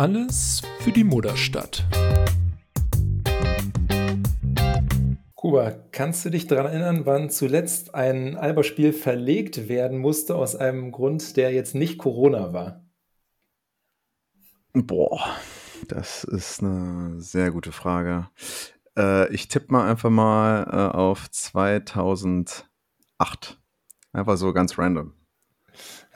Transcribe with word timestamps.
Alles 0.00 0.62
für 0.78 0.92
die 0.92 1.04
Mutterstadt. 1.04 1.84
Kuba, 5.34 5.72
kannst 5.92 6.24
du 6.24 6.30
dich 6.30 6.46
daran 6.46 6.64
erinnern, 6.64 7.04
wann 7.04 7.28
zuletzt 7.28 7.94
ein 7.94 8.38
Alba-Spiel 8.38 8.94
verlegt 8.94 9.68
werden 9.68 9.98
musste 9.98 10.36
aus 10.36 10.56
einem 10.56 10.90
Grund, 10.90 11.36
der 11.36 11.52
jetzt 11.52 11.74
nicht 11.74 11.98
Corona 11.98 12.54
war? 12.54 12.82
Boah, 14.72 15.20
das 15.86 16.24
ist 16.24 16.62
eine 16.62 17.20
sehr 17.20 17.50
gute 17.50 17.70
Frage. 17.70 18.30
Äh, 18.96 19.30
ich 19.34 19.48
tippe 19.48 19.70
mal 19.70 19.86
einfach 19.86 20.08
mal 20.08 20.62
äh, 20.62 20.96
auf 20.96 21.30
2008. 21.30 22.64
Einfach 24.14 24.38
so 24.38 24.54
ganz 24.54 24.78
random. 24.78 25.12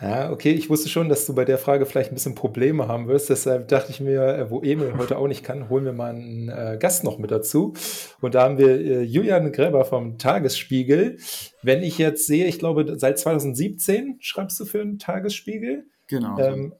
Ja, 0.00 0.32
okay, 0.32 0.50
ich 0.50 0.68
wusste 0.68 0.88
schon, 0.88 1.08
dass 1.08 1.24
du 1.24 1.34
bei 1.34 1.44
der 1.44 1.56
Frage 1.56 1.86
vielleicht 1.86 2.10
ein 2.10 2.14
bisschen 2.14 2.34
Probleme 2.34 2.88
haben 2.88 3.06
wirst. 3.06 3.30
Deshalb 3.30 3.68
dachte 3.68 3.92
ich 3.92 4.00
mir, 4.00 4.22
äh, 4.22 4.50
wo 4.50 4.60
Emil 4.60 4.94
heute 4.98 5.16
auch 5.16 5.28
nicht 5.28 5.44
kann, 5.44 5.68
holen 5.68 5.84
wir 5.84 5.92
mal 5.92 6.10
einen 6.14 6.48
äh, 6.48 6.76
Gast 6.80 7.04
noch 7.04 7.18
mit 7.18 7.30
dazu. 7.30 7.74
Und 8.20 8.34
da 8.34 8.42
haben 8.42 8.58
wir 8.58 8.68
äh, 8.68 9.02
Julian 9.02 9.52
Gräber 9.52 9.84
vom 9.84 10.18
Tagesspiegel. 10.18 11.18
Wenn 11.62 11.84
ich 11.84 11.98
jetzt 11.98 12.26
sehe, 12.26 12.46
ich 12.46 12.58
glaube, 12.58 12.98
seit 12.98 13.20
2017 13.20 14.16
schreibst 14.20 14.58
du 14.58 14.64
für 14.64 14.78
den 14.78 14.98
Tagesspiegel. 14.98 15.86
Genau. 16.08 16.38
Ähm, 16.38 16.74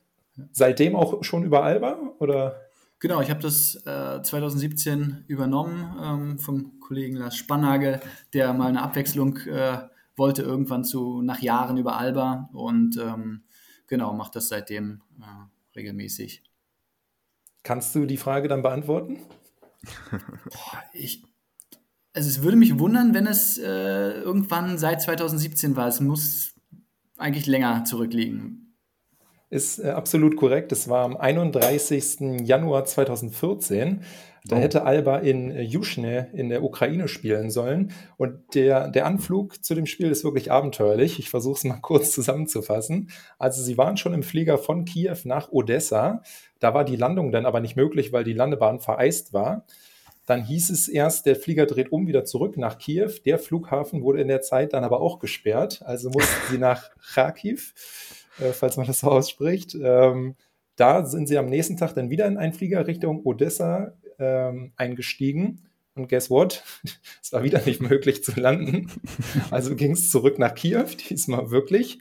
seitdem 0.50 0.96
auch 0.96 1.22
schon 1.22 1.44
über 1.44 1.62
Alba, 1.62 1.98
oder? 2.18 2.60
Genau, 2.98 3.20
ich 3.20 3.30
habe 3.30 3.40
das 3.40 3.76
äh, 3.86 4.22
2017 4.22 5.24
übernommen 5.28 5.94
ähm, 6.02 6.38
vom 6.38 6.80
Kollegen 6.80 7.16
Lars 7.16 7.36
Spannagel, 7.36 8.00
der 8.32 8.52
mal 8.54 8.68
eine 8.68 8.82
Abwechslung 8.82 9.36
äh, 9.46 9.78
wollte 10.16 10.42
irgendwann 10.42 10.84
zu 10.84 11.22
nach 11.22 11.40
Jahren 11.40 11.76
über 11.76 11.96
Alba 11.96 12.48
und 12.52 12.96
ähm, 12.98 13.44
genau, 13.86 14.12
macht 14.12 14.36
das 14.36 14.48
seitdem 14.48 15.02
äh, 15.20 15.76
regelmäßig. 15.76 16.42
Kannst 17.62 17.94
du 17.94 18.06
die 18.06 18.16
Frage 18.16 18.48
dann 18.48 18.62
beantworten? 18.62 19.18
Boah, 20.10 20.82
ich, 20.92 21.24
also 22.12 22.28
es 22.28 22.42
würde 22.42 22.56
mich 22.56 22.78
wundern, 22.78 23.14
wenn 23.14 23.26
es 23.26 23.58
äh, 23.58 24.20
irgendwann 24.20 24.78
seit 24.78 25.02
2017 25.02 25.76
war. 25.76 25.88
Es 25.88 26.00
muss 26.00 26.54
eigentlich 27.16 27.46
länger 27.46 27.84
zurückliegen 27.84 28.63
ist 29.50 29.78
äh, 29.78 29.90
absolut 29.90 30.36
korrekt. 30.36 30.72
Es 30.72 30.88
war 30.88 31.04
am 31.04 31.16
31. 31.16 32.40
Januar 32.46 32.84
2014. 32.84 34.02
Da 34.46 34.56
oh. 34.56 34.58
hätte 34.58 34.84
Alba 34.84 35.18
in 35.18 35.50
äh, 35.50 35.62
Juschne 35.62 36.28
in 36.34 36.50
der 36.50 36.62
Ukraine 36.62 37.08
spielen 37.08 37.50
sollen. 37.50 37.92
Und 38.16 38.54
der, 38.54 38.88
der 38.88 39.06
Anflug 39.06 39.64
zu 39.64 39.74
dem 39.74 39.86
Spiel 39.86 40.10
ist 40.10 40.24
wirklich 40.24 40.52
abenteuerlich. 40.52 41.18
Ich 41.18 41.30
versuche 41.30 41.56
es 41.56 41.64
mal 41.64 41.78
kurz 41.82 42.12
zusammenzufassen. 42.12 43.10
Also 43.38 43.62
sie 43.62 43.78
waren 43.78 43.96
schon 43.96 44.12
im 44.12 44.22
Flieger 44.22 44.58
von 44.58 44.84
Kiew 44.84 45.16
nach 45.24 45.50
Odessa. 45.50 46.22
Da 46.60 46.74
war 46.74 46.84
die 46.84 46.96
Landung 46.96 47.32
dann 47.32 47.46
aber 47.46 47.60
nicht 47.60 47.76
möglich, 47.76 48.12
weil 48.12 48.24
die 48.24 48.34
Landebahn 48.34 48.80
vereist 48.80 49.32
war. 49.32 49.64
Dann 50.26 50.42
hieß 50.42 50.70
es 50.70 50.88
erst, 50.88 51.26
der 51.26 51.36
Flieger 51.36 51.66
dreht 51.66 51.92
um 51.92 52.06
wieder 52.06 52.24
zurück 52.24 52.56
nach 52.56 52.78
Kiew. 52.78 53.10
Der 53.26 53.38
Flughafen 53.38 54.02
wurde 54.02 54.20
in 54.20 54.28
der 54.28 54.40
Zeit 54.40 54.72
dann 54.72 54.84
aber 54.84 55.00
auch 55.00 55.18
gesperrt. 55.18 55.82
Also 55.84 56.10
mussten 56.10 56.50
sie 56.50 56.58
nach 56.58 56.90
Kharkiv 57.14 57.74
äh, 58.40 58.52
falls 58.52 58.76
man 58.76 58.86
das 58.86 59.00
so 59.00 59.08
ausspricht. 59.08 59.74
Ähm, 59.80 60.36
da 60.76 61.06
sind 61.06 61.28
sie 61.28 61.38
am 61.38 61.46
nächsten 61.46 61.76
Tag 61.76 61.94
dann 61.94 62.10
wieder 62.10 62.26
in 62.26 62.36
einen 62.36 62.52
Flieger 62.52 62.86
Richtung 62.86 63.24
Odessa 63.24 63.92
ähm, 64.18 64.72
eingestiegen. 64.76 65.62
Und 65.94 66.08
guess 66.08 66.30
what? 66.30 66.64
Es 67.22 67.32
war 67.32 67.42
wieder 67.42 67.62
nicht 67.64 67.80
möglich 67.80 68.22
zu 68.22 68.38
landen. 68.38 68.90
Also 69.50 69.74
ging 69.76 69.92
es 69.92 70.10
zurück 70.10 70.38
nach 70.38 70.54
Kiew, 70.54 70.86
diesmal 71.08 71.50
wirklich. 71.50 72.00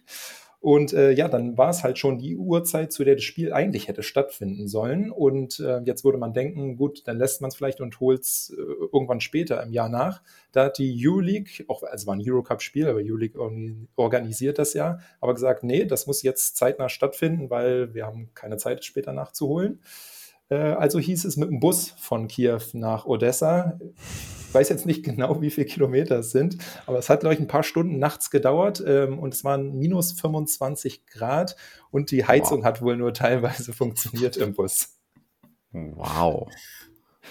Und 0.63 0.93
äh, 0.93 1.11
ja, 1.11 1.27
dann 1.27 1.57
war 1.57 1.71
es 1.71 1.83
halt 1.83 1.97
schon 1.99 2.19
die 2.19 2.37
Uhrzeit, 2.37 2.93
zu 2.93 3.03
der 3.03 3.15
das 3.15 3.25
Spiel 3.25 3.51
eigentlich 3.51 3.89
hätte 3.89 4.01
stattfinden 4.01 4.69
sollen. 4.69 5.11
Und 5.11 5.59
äh, 5.59 5.81
jetzt 5.83 6.05
würde 6.05 6.17
man 6.17 6.33
denken, 6.33 6.77
gut, 6.77 7.05
dann 7.05 7.17
lässt 7.17 7.41
man 7.41 7.49
es 7.49 7.57
vielleicht 7.57 7.81
und 7.81 7.99
holt 7.99 8.21
es 8.21 8.55
äh, 8.57 8.61
irgendwann 8.61 9.19
später 9.19 9.61
im 9.61 9.73
Jahr 9.73 9.89
nach. 9.89 10.21
Da 10.53 10.63
hat 10.63 10.77
die 10.77 10.97
Euroleague, 11.05 11.65
auch 11.67 11.83
also 11.83 12.07
war 12.07 12.15
ein 12.15 12.23
Eurocup-Spiel, 12.25 12.87
aber 12.87 13.01
Euroleague 13.03 13.37
organisiert 13.97 14.57
das 14.57 14.73
ja, 14.73 14.99
aber 15.19 15.33
gesagt, 15.33 15.65
nee, 15.65 15.83
das 15.83 16.07
muss 16.07 16.23
jetzt 16.23 16.55
zeitnah 16.55 16.87
stattfinden, 16.87 17.49
weil 17.49 17.93
wir 17.93 18.05
haben 18.05 18.29
keine 18.33 18.55
Zeit, 18.55 18.85
später 18.85 19.11
nachzuholen. 19.11 19.81
Äh, 20.47 20.55
also 20.55 20.97
hieß 20.97 21.25
es 21.25 21.35
mit 21.35 21.49
dem 21.49 21.59
Bus 21.59 21.93
von 21.99 22.29
Kiew 22.29 22.61
nach 22.71 23.05
Odessa 23.05 23.77
weiß 24.53 24.69
jetzt 24.69 24.85
nicht 24.85 25.03
genau, 25.03 25.41
wie 25.41 25.49
viele 25.49 25.65
Kilometer 25.65 26.19
es 26.19 26.31
sind, 26.31 26.57
aber 26.85 26.99
es 26.99 27.09
hat, 27.09 27.21
glaube 27.21 27.33
ich, 27.33 27.39
ein 27.39 27.47
paar 27.47 27.63
Stunden 27.63 27.99
nachts 27.99 28.29
gedauert 28.29 28.83
ähm, 28.85 29.19
und 29.19 29.33
es 29.33 29.43
waren 29.43 29.77
minus 29.77 30.13
25 30.13 31.05
Grad 31.07 31.55
und 31.91 32.11
die 32.11 32.25
Heizung 32.25 32.59
wow. 32.59 32.65
hat 32.65 32.81
wohl 32.81 32.97
nur 32.97 33.13
teilweise 33.13 33.73
funktioniert 33.73 34.37
im 34.37 34.53
Bus. 34.53 34.97
Wow. 35.71 36.49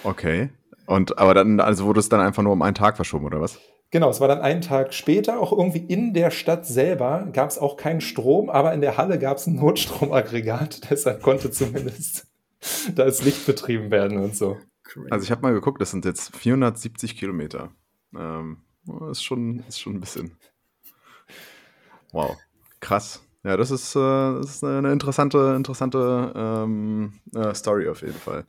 Okay. 0.04 0.50
Und 0.86 1.18
aber 1.18 1.34
dann, 1.34 1.60
also 1.60 1.84
wurde 1.86 2.00
es 2.00 2.08
dann 2.08 2.20
einfach 2.20 2.42
nur 2.42 2.52
um 2.52 2.62
einen 2.62 2.74
Tag 2.74 2.96
verschoben, 2.96 3.26
oder 3.26 3.40
was? 3.40 3.58
Genau, 3.92 4.08
es 4.08 4.20
war 4.20 4.28
dann 4.28 4.40
einen 4.40 4.62
Tag 4.62 4.94
später, 4.94 5.38
auch 5.38 5.52
irgendwie 5.52 5.84
in 5.86 6.14
der 6.14 6.30
Stadt 6.30 6.66
selber 6.66 7.28
gab 7.32 7.50
es 7.50 7.58
auch 7.58 7.76
keinen 7.76 8.00
Strom, 8.00 8.48
aber 8.48 8.72
in 8.72 8.80
der 8.80 8.96
Halle 8.96 9.18
gab 9.18 9.36
es 9.36 9.46
ein 9.46 9.56
Notstromaggregat, 9.56 10.80
deshalb 10.90 11.22
konnte 11.22 11.50
zumindest 11.50 12.26
das 12.94 13.22
Licht 13.22 13.44
betrieben 13.44 13.90
werden 13.90 14.16
und 14.16 14.34
so. 14.34 14.56
Crazy. 14.92 15.08
Also 15.10 15.24
ich 15.24 15.30
habe 15.30 15.40
mal 15.42 15.54
geguckt, 15.54 15.80
das 15.80 15.90
sind 15.90 16.04
jetzt 16.04 16.36
470 16.36 17.16
Kilometer. 17.16 17.70
Ähm, 18.14 18.58
ist, 19.10 19.24
schon, 19.24 19.60
ist 19.66 19.80
schon 19.80 19.94
ein 19.94 20.00
bisschen. 20.00 20.36
Wow, 22.12 22.36
krass. 22.80 23.22
Ja, 23.42 23.56
das 23.56 23.70
ist, 23.70 23.96
äh, 23.96 23.98
das 23.98 24.56
ist 24.56 24.64
eine 24.64 24.92
interessante, 24.92 25.54
interessante 25.56 26.32
ähm, 26.36 27.14
äh, 27.34 27.54
Story 27.54 27.88
auf 27.88 28.02
jeden 28.02 28.18
Fall. 28.18 28.44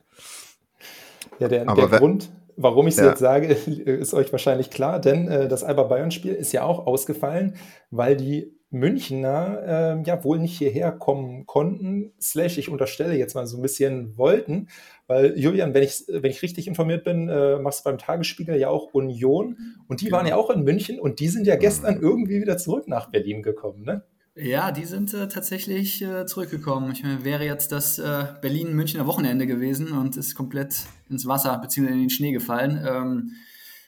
Ja, 1.38 1.48
der, 1.48 1.64
der 1.64 1.88
Grund, 1.88 2.30
warum 2.56 2.86
ich 2.88 2.94
es 2.94 3.00
ja. 3.00 3.08
jetzt 3.08 3.20
sage, 3.20 3.46
ist 3.54 4.12
euch 4.12 4.30
wahrscheinlich 4.30 4.68
klar, 4.68 5.00
denn 5.00 5.28
äh, 5.28 5.48
das 5.48 5.64
Alba 5.64 5.84
Bayern-Spiel 5.84 6.34
ist 6.34 6.52
ja 6.52 6.62
auch 6.62 6.86
ausgefallen, 6.86 7.56
weil 7.90 8.16
die 8.16 8.54
Münchner 8.74 9.62
äh, 9.66 10.02
ja 10.06 10.22
wohl 10.24 10.38
nicht 10.38 10.58
hierher 10.58 10.92
kommen 10.92 11.46
konnten, 11.46 12.12
slash 12.20 12.58
ich 12.58 12.68
unterstelle 12.68 13.16
jetzt 13.16 13.34
mal 13.34 13.46
so 13.46 13.56
ein 13.56 13.62
bisschen 13.62 14.18
wollten, 14.18 14.68
weil 15.06 15.38
Julian, 15.38 15.74
wenn 15.74 15.82
ich, 15.82 16.04
wenn 16.08 16.30
ich 16.30 16.42
richtig 16.42 16.66
informiert 16.66 17.04
bin, 17.04 17.28
äh, 17.28 17.58
machst 17.58 17.80
du 17.80 17.90
beim 17.90 17.98
Tagesspiegel 17.98 18.56
ja 18.56 18.68
auch 18.68 18.92
Union 18.92 19.56
und 19.88 20.00
die 20.00 20.06
genau. 20.06 20.18
waren 20.18 20.26
ja 20.26 20.36
auch 20.36 20.50
in 20.50 20.64
München 20.64 21.00
und 21.00 21.20
die 21.20 21.28
sind 21.28 21.46
ja 21.46 21.56
gestern 21.56 21.96
mhm. 21.96 22.02
irgendwie 22.02 22.40
wieder 22.40 22.58
zurück 22.58 22.88
nach 22.88 23.10
Berlin 23.10 23.42
gekommen, 23.42 23.82
ne? 23.82 24.02
Ja, 24.36 24.72
die 24.72 24.84
sind 24.84 25.14
äh, 25.14 25.28
tatsächlich 25.28 26.02
äh, 26.02 26.26
zurückgekommen. 26.26 26.90
Ich 26.90 27.04
meine, 27.04 27.24
wäre 27.24 27.44
jetzt 27.44 27.70
das 27.70 28.00
äh, 28.00 28.24
Berlin-Münchner 28.42 29.06
Wochenende 29.06 29.46
gewesen 29.46 29.92
und 29.92 30.16
ist 30.16 30.34
komplett 30.34 30.74
ins 31.08 31.24
Wasser 31.26 31.56
bzw. 31.58 31.92
in 31.92 32.00
den 32.00 32.10
Schnee 32.10 32.32
gefallen. 32.32 32.84
Ähm, 32.84 33.30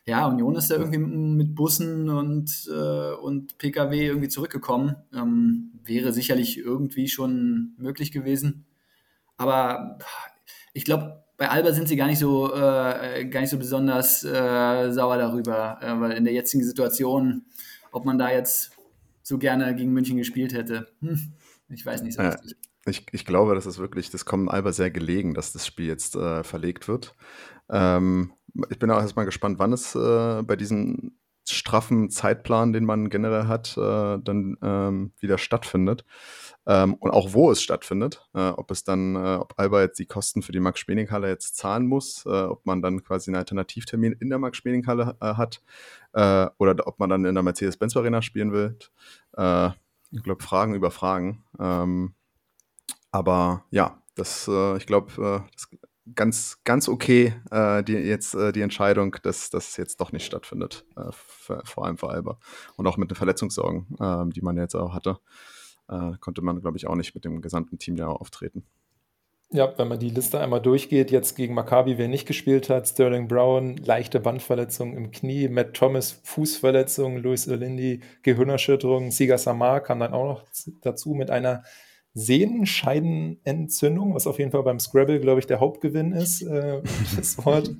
ja, 0.06 0.26
Union 0.26 0.54
ist 0.54 0.70
da 0.70 0.76
irgendwie 0.76 0.98
mit 0.98 1.54
Bussen 1.54 2.08
und, 2.08 2.68
äh, 2.70 3.12
und 3.14 3.58
Pkw 3.58 4.06
irgendwie 4.06 4.28
zurückgekommen. 4.28 4.94
Ähm, 5.12 5.72
wäre 5.84 6.12
sicherlich 6.12 6.58
irgendwie 6.58 7.08
schon 7.08 7.74
möglich 7.76 8.12
gewesen. 8.12 8.66
Aber 9.36 9.98
ich 10.72 10.84
glaube, 10.84 11.24
bei 11.36 11.48
Alba 11.50 11.72
sind 11.72 11.88
sie 11.88 11.96
gar 11.96 12.06
nicht 12.06 12.20
so, 12.20 12.54
äh, 12.54 13.26
gar 13.26 13.40
nicht 13.40 13.50
so 13.50 13.58
besonders 13.58 14.22
äh, 14.24 14.92
sauer 14.92 15.18
darüber, 15.18 15.78
äh, 15.82 16.00
weil 16.00 16.12
in 16.12 16.24
der 16.24 16.32
jetzigen 16.32 16.64
Situation, 16.64 17.44
ob 17.90 18.04
man 18.04 18.16
da 18.16 18.30
jetzt 18.30 18.70
so 19.22 19.38
gerne 19.38 19.74
gegen 19.74 19.92
München 19.92 20.16
gespielt 20.16 20.54
hätte, 20.54 20.88
hm, 21.00 21.32
ich 21.68 21.84
weiß 21.84 22.02
nicht 22.02 22.14
so 22.14 22.22
richtig. 22.22 22.56
Ich, 22.88 23.04
ich 23.10 23.26
glaube, 23.26 23.56
das 23.56 23.66
ist 23.66 23.78
wirklich, 23.78 24.10
das 24.10 24.24
kommt 24.24 24.48
Alba 24.48 24.70
sehr 24.70 24.92
gelegen, 24.92 25.34
dass 25.34 25.52
das 25.52 25.66
Spiel 25.66 25.86
jetzt 25.86 26.14
äh, 26.14 26.44
verlegt 26.44 26.86
wird. 26.86 27.16
Ähm, 27.68 28.32
ich 28.70 28.78
bin 28.78 28.90
auch 28.90 29.00
erstmal 29.00 29.26
gespannt, 29.26 29.58
wann 29.58 29.72
es 29.72 29.94
äh, 29.94 30.42
bei 30.42 30.56
diesem 30.56 31.12
straffen 31.48 32.10
Zeitplan, 32.10 32.72
den 32.72 32.84
man 32.84 33.08
generell 33.08 33.46
hat, 33.46 33.76
äh, 33.76 34.18
dann 34.18 34.56
ähm, 34.62 35.12
wieder 35.20 35.38
stattfindet. 35.38 36.04
Ähm, 36.66 36.94
und 36.94 37.12
auch 37.12 37.32
wo 37.32 37.50
es 37.50 37.62
stattfindet. 37.62 38.28
Äh, 38.34 38.48
ob 38.48 38.70
es 38.70 38.82
dann, 38.82 39.14
äh, 39.14 39.36
ob 39.36 39.54
Alba 39.56 39.82
jetzt 39.82 39.98
die 39.98 40.06
Kosten 40.06 40.42
für 40.42 40.53
die 40.53 40.60
Max-Schmeling-Halle 40.60 41.28
jetzt 41.28 41.56
zahlen 41.56 41.86
muss, 41.86 42.26
äh, 42.26 42.30
ob 42.30 42.66
man 42.66 42.82
dann 42.82 43.04
quasi 43.04 43.30
einen 43.30 43.36
Alternativtermin 43.36 44.12
in 44.14 44.28
der 44.28 44.38
Max-Schmeling-Halle 44.38 45.16
äh, 45.20 45.34
hat 45.34 45.62
äh, 46.12 46.48
oder 46.59 46.86
ob 46.86 46.98
man 46.98 47.10
dann 47.10 47.24
in 47.24 47.34
der 47.34 47.44
Mercedes-Benz-Arena 47.44 48.22
spielen 48.22 48.52
will. 48.52 48.76
ich 50.10 50.22
glaube, 50.22 50.42
Fragen 50.42 50.74
über 50.74 50.91
Fragen. 50.91 51.44
Ähm, 51.60 52.14
aber 53.10 53.64
ja, 53.70 54.02
das, 54.14 54.48
ich 54.78 54.86
glaube, 54.86 55.44
das 55.52 55.68
ganz, 56.14 56.58
ganz 56.64 56.88
okay, 56.88 57.34
äh, 57.50 57.82
die, 57.82 57.94
jetzt 57.94 58.34
äh, 58.34 58.53
die 58.53 58.62
Entscheidung, 58.62 59.16
dass 59.22 59.50
das 59.50 59.76
jetzt 59.76 60.00
doch 60.00 60.12
nicht 60.12 60.24
stattfindet, 60.24 60.84
äh, 60.97 61.10
vor 61.12 61.84
allem 61.84 61.98
für 61.98 62.08
Alba. 62.08 62.38
Und 62.76 62.86
auch 62.86 62.97
mit 62.97 63.10
den 63.10 63.16
Verletzungssorgen, 63.16 63.97
ähm, 64.00 64.30
die 64.32 64.42
man 64.42 64.56
jetzt 64.56 64.74
auch 64.74 64.94
hatte, 64.94 65.18
äh, 65.88 66.12
konnte 66.20 66.42
man, 66.42 66.60
glaube 66.60 66.76
ich, 66.76 66.86
auch 66.86 66.94
nicht 66.94 67.14
mit 67.14 67.24
dem 67.24 67.41
gesamten 67.41 67.78
Team 67.78 67.97
da 67.97 68.08
auftreten. 68.08 68.64
Ja, 69.50 69.72
wenn 69.78 69.86
man 69.86 70.00
die 70.00 70.10
Liste 70.10 70.41
einmal 70.41 70.60
durchgeht, 70.60 71.12
jetzt 71.12 71.36
gegen 71.36 71.54
Maccabi, 71.54 71.98
wer 71.98 72.09
nicht 72.09 72.26
gespielt 72.26 72.68
hat, 72.68 72.88
Sterling 72.88 73.28
Brown, 73.28 73.76
leichte 73.76 74.18
Bandverletzung 74.18 74.97
im 74.97 75.12
Knie, 75.12 75.48
Matt 75.48 75.74
Thomas, 75.74 76.20
Fußverletzung, 76.24 77.18
Luis 77.18 77.48
Olindi, 77.48 78.00
Gehirnerschütterung, 78.22 79.12
Siga 79.12 79.38
Samar 79.38 79.82
kam 79.82 80.00
dann 80.00 80.14
auch 80.14 80.24
noch 80.24 80.44
dazu 80.82 81.14
mit 81.14 81.30
einer 81.30 81.62
Sehnenscheidenentzündung, 82.16 84.15
was 84.15 84.27
auf 84.27 84.39
jeden 84.39 84.51
Fall 84.51 84.63
beim 84.63 84.80
Scrabble, 84.80 85.21
glaube 85.21 85.41
ich, 85.41 85.47
der 85.47 85.60
Hauptgewinn 85.60 86.13
ist, 86.13 86.41
äh, 86.41 86.80
das 87.16 87.45
Wort. 87.45 87.71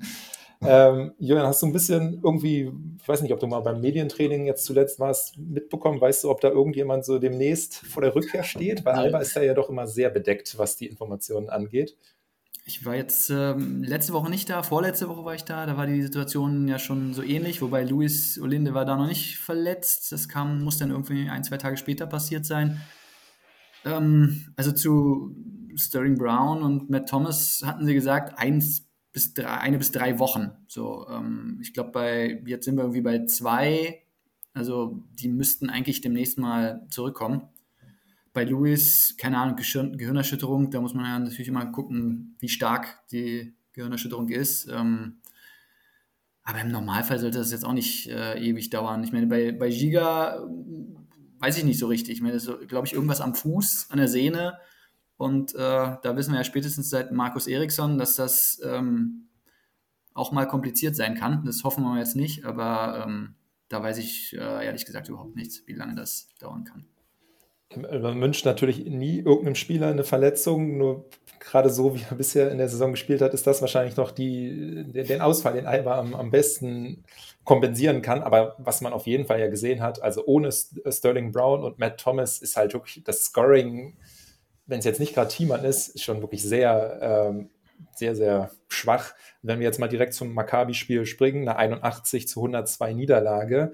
Ähm, 0.62 1.12
Julian, 1.19 1.47
hast 1.47 1.62
du 1.62 1.67
ein 1.67 1.73
bisschen 1.73 2.21
irgendwie, 2.23 2.71
ich 3.00 3.09
weiß 3.09 3.23
nicht, 3.23 3.33
ob 3.33 3.41
du 3.41 3.47
mal 3.47 3.61
beim 3.61 3.81
Medientraining 3.81 4.44
jetzt 4.47 4.67
zuletzt 4.67 5.00
warst, 5.00 5.38
mitbekommen? 5.38 6.00
Weißt 6.00 6.25
du, 6.25 6.31
ob 6.31 6.43
da 6.43 6.49
irgendjemand 6.49 7.06
so 7.06 7.19
demnächst 7.19 7.77
vor 7.77 8.03
der 8.03 8.15
Rückkehr 8.15 8.43
steht? 8.43 8.85
Weil 8.85 8.94
Alba 8.94 9.21
ist 9.21 9.35
da 9.35 9.43
ja 9.43 9.55
doch 9.55 9.71
immer 9.71 9.87
sehr 9.87 10.11
bedeckt, 10.11 10.59
was 10.59 10.77
die 10.77 10.87
Informationen 10.87 11.49
angeht. 11.49 11.97
Ich 12.67 12.85
war 12.85 12.94
jetzt 12.94 13.31
ähm, 13.31 13.85
letzte 13.85 14.12
Woche 14.12 14.29
nicht 14.29 14.50
da, 14.50 14.62
vorletzte 14.62 15.09
Woche 15.09 15.25
war 15.25 15.35
ich 15.35 15.44
da, 15.44 15.65
da 15.65 15.79
war 15.79 15.87
die 15.87 16.03
Situation 16.03 16.69
ja 16.69 16.79
schon 16.79 17.15
so 17.15 17.23
ähnlich, 17.23 17.62
wobei 17.62 17.85
Luis 17.85 18.39
Olinde 18.39 18.75
war 18.75 18.85
da 18.85 18.97
noch 18.97 19.06
nicht 19.06 19.39
verletzt. 19.39 20.12
Das 20.12 20.29
kam, 20.29 20.62
muss 20.62 20.77
dann 20.77 20.91
irgendwie 20.91 21.31
ein, 21.31 21.44
zwei 21.44 21.56
Tage 21.56 21.79
später 21.79 22.06
passiert 22.06 22.44
sein. 22.44 22.82
Ähm, 23.87 24.44
also 24.56 24.73
zu 24.73 25.35
Sterling 25.77 26.19
Brown 26.19 26.62
und 26.62 26.91
Matt 26.91 27.09
Thomas 27.09 27.62
hatten 27.65 27.87
sie 27.87 27.94
gesagt, 27.94 28.38
eins 28.38 28.87
bis 29.12 29.33
drei, 29.33 29.59
eine 29.59 29.79
bis 29.79 29.93
drei 29.93 30.19
Wochen. 30.19 30.50
So, 30.67 31.06
ähm, 31.09 31.59
ich 31.62 31.73
glaube, 31.73 31.93
bei 31.93 32.43
jetzt 32.44 32.65
sind 32.65 32.77
wir 32.77 32.83
irgendwie 32.83 33.00
bei 33.00 33.25
zwei. 33.25 34.03
Also 34.53 35.03
die 35.15 35.29
müssten 35.29 35.71
eigentlich 35.71 36.00
demnächst 36.00 36.38
mal 36.38 36.87
zurückkommen. 36.91 37.43
Bei 38.33 38.44
Louis, 38.44 39.15
keine 39.19 39.38
Ahnung, 39.38 39.56
Gehirnerschütterung, 39.56 40.71
da 40.71 40.81
muss 40.81 40.93
man 40.93 41.05
ja 41.06 41.19
natürlich 41.19 41.49
immer 41.49 41.65
gucken, 41.67 42.37
wie 42.41 42.49
stark 42.49 43.06
die 43.11 43.55
Gehirnerschütterung 43.73 44.29
ist. 44.29 44.69
Ähm, 44.71 45.21
aber 46.43 46.61
im 46.61 46.71
Normalfall 46.71 47.19
sollte 47.19 47.39
das 47.39 47.53
jetzt 47.53 47.65
auch 47.65 47.73
nicht 47.73 48.09
äh, 48.09 48.39
ewig 48.39 48.71
dauern. 48.71 49.03
Ich 49.03 49.12
meine, 49.12 49.27
bei, 49.27 49.53
bei 49.53 49.69
Giga 49.69 50.47
weiß 51.46 51.58
ich 51.58 51.64
nicht 51.64 51.78
so 51.78 51.87
richtig. 51.87 52.20
Ich 52.20 52.28
ist, 52.28 52.50
glaube 52.66 52.88
ich, 52.88 52.93
irgendwas 52.93 53.20
am 53.20 53.34
Fuß, 53.34 53.87
an 53.90 53.98
der 53.98 54.08
Sehne. 54.08 54.58
Und 55.16 55.54
äh, 55.54 55.58
da 55.58 56.16
wissen 56.16 56.32
wir 56.32 56.38
ja 56.38 56.44
spätestens 56.44 56.90
seit 56.90 57.12
Markus 57.12 57.46
Eriksson, 57.46 57.98
dass 57.98 58.16
das 58.16 58.60
ähm, 58.64 59.28
auch 60.12 60.32
mal 60.32 60.46
kompliziert 60.46 60.96
sein 60.96 61.14
kann. 61.14 61.44
Das 61.44 61.62
hoffen 61.62 61.84
wir 61.84 61.98
jetzt 61.98 62.16
nicht, 62.16 62.44
aber 62.44 63.04
ähm, 63.06 63.37
da 63.69 63.81
weiß 63.81 63.98
ich 63.98 64.32
äh, 64.32 64.66
ehrlich 64.66 64.87
gesagt 64.87 65.08
überhaupt 65.08 65.37
nichts, 65.37 65.62
wie 65.66 65.75
lange 65.75 65.94
das 65.94 66.28
dauern 66.40 66.64
kann. 66.64 66.84
Man 67.75 68.21
wünscht 68.21 68.45
natürlich 68.45 68.85
nie 68.87 69.19
irgendeinem 69.19 69.57
Spieler 69.57 69.89
eine 69.89 70.05
Verletzung, 70.05 70.79
nur 70.79 71.09
gerade 71.41 71.69
so, 71.69 71.95
wie 71.95 72.05
er 72.09 72.17
bisher 72.17 72.51
in 72.51 72.59
der 72.59 72.69
Saison 72.69 72.93
gespielt 72.93 73.21
hat, 73.21 73.35
ist 73.35 73.47
das 73.47 73.61
wahrscheinlich 73.61 73.97
noch 73.97 74.13
die, 74.13 74.85
den 74.93 75.21
Ausfall, 75.21 75.55
den 75.55 75.67
Alba 75.67 75.99
am, 75.99 76.15
am 76.15 76.31
besten 76.31 77.05
kompensieren 77.45 78.03
kann. 78.03 78.23
Aber 78.23 78.55
was 78.59 78.81
man 78.81 78.93
auf 78.93 79.07
jeden 79.07 79.27
Fall 79.27 79.41
ja 79.41 79.49
gesehen 79.49 79.83
hat, 79.83 80.03
also 80.03 80.25
ohne 80.27 80.51
Sterling 80.53 81.33
Brown 81.33 81.65
und 81.65 81.79
Matt 81.79 81.99
Thomas 81.99 82.39
ist 82.39 82.57
halt 82.57 82.73
wirklich 82.73 83.03
das 83.05 83.25
Scoring 83.25 83.97
wenn 84.67 84.81
es 84.81 84.85
jetzt 84.85 85.01
nicht 85.01 85.15
gerade 85.15 85.29
Thiemann 85.29 85.65
ist, 85.65 85.89
ist 85.89 86.03
schon 86.03 86.21
wirklich 86.21 86.43
sehr, 86.43 86.99
ähm, 87.01 87.51
sehr, 87.95 88.15
sehr 88.15 88.51
schwach. 88.69 89.15
Wenn 89.43 89.61
wir 89.61 89.67
jetzt 89.67 89.79
mal 89.79 89.89
direkt 89.89 90.15
zum 90.15 90.35
Maccabi-Spiel 90.35 91.07
springen, 91.07 91.49
eine 91.49 91.57
81 91.57 92.29
zu 92.29 92.41
102 92.41 92.93
Niederlage. 92.93 93.73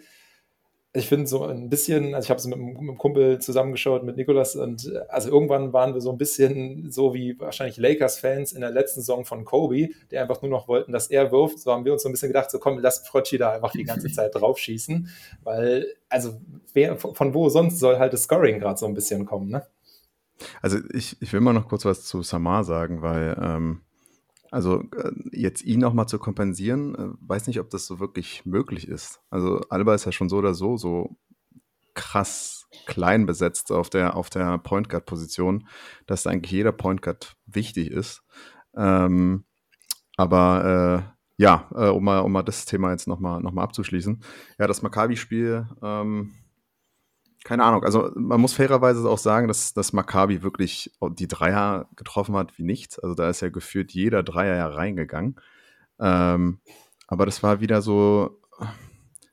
Ich 0.94 1.08
finde 1.08 1.26
so 1.26 1.44
ein 1.44 1.70
bisschen, 1.70 2.14
also 2.14 2.26
ich 2.26 2.30
habe 2.30 2.38
es 2.38 2.46
mit, 2.46 2.58
mit 2.58 2.76
einem 2.76 2.98
Kumpel 2.98 3.38
zusammengeschaut, 3.38 4.04
mit 4.04 4.16
Nikolas, 4.16 4.56
und 4.56 4.92
also 5.08 5.30
irgendwann 5.30 5.72
waren 5.72 5.94
wir 5.94 6.02
so 6.02 6.12
ein 6.12 6.18
bisschen 6.18 6.90
so 6.90 7.14
wie 7.14 7.38
wahrscheinlich 7.40 7.78
Lakers-Fans 7.78 8.52
in 8.52 8.60
der 8.60 8.70
letzten 8.70 9.00
Saison 9.00 9.24
von 9.24 9.46
Kobe, 9.46 9.88
die 10.10 10.18
einfach 10.18 10.42
nur 10.42 10.50
noch 10.50 10.68
wollten, 10.68 10.92
dass 10.92 11.06
er 11.06 11.32
wirft. 11.32 11.60
So 11.60 11.72
haben 11.72 11.86
wir 11.86 11.94
uns 11.94 12.02
so 12.02 12.10
ein 12.10 12.12
bisschen 12.12 12.28
gedacht, 12.28 12.50
so 12.50 12.58
komm, 12.58 12.78
lass 12.78 13.06
Frocci 13.08 13.38
da 13.38 13.52
einfach 13.52 13.72
die 13.72 13.84
ganze 13.84 14.08
Zeit 14.12 14.34
draufschießen, 14.34 15.08
weil, 15.42 15.86
also 16.10 16.40
wer, 16.74 16.98
von 16.98 17.32
wo 17.32 17.48
sonst 17.48 17.78
soll 17.78 17.98
halt 17.98 18.12
das 18.12 18.24
Scoring 18.24 18.58
gerade 18.60 18.78
so 18.78 18.84
ein 18.86 18.94
bisschen 18.94 19.24
kommen, 19.24 19.48
ne? 19.48 19.66
Also 20.60 20.78
ich, 20.92 21.16
ich 21.20 21.32
will 21.32 21.40
mal 21.40 21.52
noch 21.52 21.68
kurz 21.68 21.84
was 21.84 22.04
zu 22.04 22.22
Samar 22.22 22.64
sagen, 22.64 23.00
weil 23.00 23.36
ähm, 23.40 23.80
also 24.52 24.82
äh, 24.96 25.12
jetzt 25.32 25.64
ihn 25.64 25.80
nochmal 25.80 26.06
zu 26.06 26.18
kompensieren, 26.18 26.94
äh, 26.94 27.08
weiß 27.20 27.46
nicht, 27.46 27.58
ob 27.58 27.70
das 27.70 27.86
so 27.86 27.98
wirklich 27.98 28.44
möglich 28.44 28.86
ist. 28.86 29.20
Also 29.30 29.60
Alba 29.70 29.94
ist 29.94 30.04
ja 30.04 30.12
schon 30.12 30.28
so 30.28 30.36
oder 30.36 30.54
so 30.54 30.76
so 30.76 31.16
krass 31.94 32.68
klein 32.86 33.26
besetzt 33.26 33.72
auf 33.72 33.90
der, 33.90 34.16
auf 34.16 34.30
der 34.30 34.58
Point 34.58 34.88
Guard 34.88 35.06
Position, 35.06 35.66
dass 36.06 36.26
eigentlich 36.26 36.52
jeder 36.52 36.72
Point 36.72 37.02
Guard 37.02 37.36
wichtig 37.46 37.90
ist. 37.90 38.22
Ähm, 38.74 39.44
aber 40.16 41.14
äh, 41.18 41.42
ja, 41.42 41.68
äh, 41.74 41.88
um, 41.88 42.04
mal, 42.04 42.20
um 42.20 42.32
mal 42.32 42.42
das 42.42 42.66
Thema 42.66 42.90
jetzt 42.90 43.08
nochmal 43.08 43.40
noch 43.40 43.52
mal 43.52 43.62
abzuschließen. 43.62 44.22
Ja, 44.58 44.66
das 44.66 44.82
Maccabi-Spiel, 44.82 45.66
ähm, 45.82 46.34
keine 47.44 47.64
Ahnung. 47.64 47.84
Also 47.84 48.10
man 48.14 48.40
muss 48.40 48.52
fairerweise 48.52 49.08
auch 49.08 49.18
sagen, 49.18 49.48
dass, 49.48 49.74
dass 49.74 49.92
Maccabi 49.92 50.42
wirklich 50.42 50.92
die 51.00 51.28
Dreier 51.28 51.88
getroffen 51.96 52.36
hat 52.36 52.56
wie 52.58 52.62
nichts. 52.62 52.98
Also 52.98 53.14
da 53.14 53.28
ist 53.28 53.40
ja 53.40 53.48
geführt 53.48 53.92
jeder 53.92 54.22
Dreier 54.22 54.56
ja 54.56 54.68
reingegangen. 54.68 55.36
Ähm, 56.00 56.60
aber 57.06 57.26
das 57.26 57.42
war 57.42 57.60
wieder 57.60 57.82
so, 57.82 58.40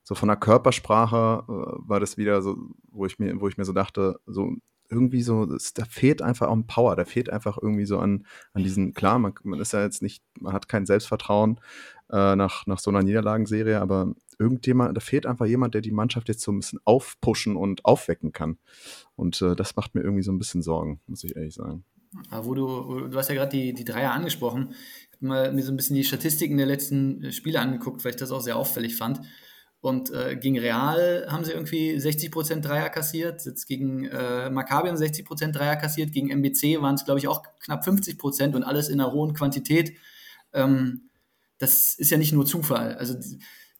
so 0.04 0.16
von 0.16 0.28
der 0.28 0.38
Körpersprache 0.38 1.44
äh, 1.48 1.52
war 1.88 2.00
das 2.00 2.18
wieder 2.18 2.42
so, 2.42 2.58
wo 2.92 3.06
ich 3.06 3.20
mir, 3.20 3.40
wo 3.40 3.48
ich 3.48 3.58
mir 3.58 3.66
so 3.66 3.74
dachte, 3.74 4.20
so 4.26 4.54
irgendwie 4.90 5.22
so, 5.22 5.46
das, 5.46 5.74
da 5.74 5.86
fehlt 5.86 6.22
einfach 6.22 6.48
auch 6.48 6.56
ein 6.56 6.68
Power, 6.68 6.96
da 6.96 7.06
fehlt 7.06 7.30
einfach 7.30 7.58
irgendwie 7.62 7.86
so 7.86 8.00
an, 8.00 8.26
an 8.54 8.64
diesen, 8.64 8.94
klar, 8.94 9.20
man, 9.20 9.34
man 9.44 9.60
ist 9.60 9.74
ja 9.74 9.84
jetzt 9.84 10.02
nicht, 10.02 10.24
man 10.40 10.54
hat 10.54 10.68
kein 10.68 10.86
Selbstvertrauen 10.86 11.60
äh, 12.12 12.36
nach, 12.36 12.66
nach 12.66 12.80
so 12.80 12.90
einer 12.90 13.04
Niederlagenserie, 13.04 13.80
aber 13.80 14.14
irgendjemand, 14.40 14.96
da 14.96 15.02
fehlt 15.02 15.26
einfach 15.26 15.46
jemand, 15.46 15.74
der 15.74 15.82
die 15.82 15.92
Mannschaft 15.92 16.28
jetzt 16.30 16.42
so 16.42 16.52
ein 16.52 16.60
bisschen 16.60 16.80
aufpushen 16.86 17.56
und 17.56 17.86
aufwecken 17.86 18.32
kann. 18.32 18.58
Und 19.16 19.42
äh, 19.42 19.56
das 19.56 19.76
macht 19.76 19.96
mir 19.96 20.02
irgendwie 20.02 20.24
so 20.24 20.32
ein 20.32 20.40
bisschen 20.40 20.62
Sorgen, 20.62 21.02
muss 21.08 21.24
ich 21.24 21.36
ehrlich 21.36 21.54
sagen. 21.54 21.84
Aber 22.30 22.46
wo 22.46 22.56
du, 22.56 23.08
du 23.08 23.18
hast 23.18 23.30
ja 23.30 23.36
gerade 23.36 23.52
die, 23.52 23.74
die 23.74 23.86
Dreier 23.86 24.14
angesprochen. 24.14 24.74
Ich 25.12 25.30
habe 25.30 25.52
mir 25.52 25.64
so 25.64 25.72
ein 25.72 25.78
bisschen 25.78 25.96
die 25.96 26.04
Statistiken 26.04 26.58
der 26.58 26.66
letzten 26.66 27.24
äh, 27.24 27.32
Spiele 27.32 27.60
angeguckt, 27.60 28.04
weil 28.04 28.12
ich 28.12 28.18
das 28.18 28.32
auch 28.32 28.42
sehr 28.42 28.56
auffällig 28.56 28.96
fand. 28.96 29.22
Und 29.82 30.12
äh, 30.12 30.36
gegen 30.36 30.60
Real 30.60 31.26
haben 31.30 31.46
sie 31.46 31.54
irgendwie 31.54 31.96
60% 31.96 32.62
Dreier 32.62 32.90
kassiert. 32.90 33.46
Jetzt 33.46 33.66
gegen 33.66 34.06
äh, 34.06 34.50
Maccabi 34.50 34.90
haben 34.90 34.98
60% 34.98 35.52
Dreier 35.52 35.78
kassiert. 35.78 36.12
Gegen 36.12 36.30
MBC 36.30 36.82
waren 36.82 36.96
es, 36.96 37.06
glaube 37.06 37.20
ich, 37.20 37.28
auch 37.28 37.44
knapp 37.62 37.86
50% 37.86 38.56
und 38.56 38.64
alles 38.64 38.90
in 38.90 39.00
einer 39.00 39.14
hohen 39.14 39.34
Quantität. 39.34 39.94
Ähm, 40.52 41.10
das 41.60 41.96
ist 41.96 42.10
ja 42.10 42.18
nicht 42.18 42.34
nur 42.34 42.46
Zufall. 42.46 42.96
Also 42.96 43.16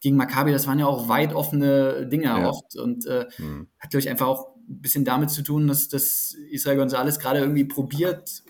gegen 0.00 0.16
Maccabi, 0.16 0.52
das 0.52 0.66
waren 0.66 0.78
ja 0.78 0.86
auch 0.86 1.08
weit 1.08 1.34
offene 1.34 2.06
Dinge 2.06 2.24
ja. 2.24 2.48
oft 2.48 2.76
und 2.76 3.06
äh, 3.06 3.26
mhm. 3.38 3.68
hat, 3.78 3.90
glaube 3.90 4.00
ich, 4.00 4.08
einfach 4.08 4.26
auch 4.26 4.56
ein 4.56 4.80
bisschen 4.80 5.04
damit 5.04 5.30
zu 5.30 5.42
tun, 5.42 5.66
dass, 5.66 5.88
dass 5.88 6.34
Israel 6.50 6.80
González 6.80 7.18
gerade 7.18 7.40
irgendwie 7.40 7.64
probiert, 7.64 8.42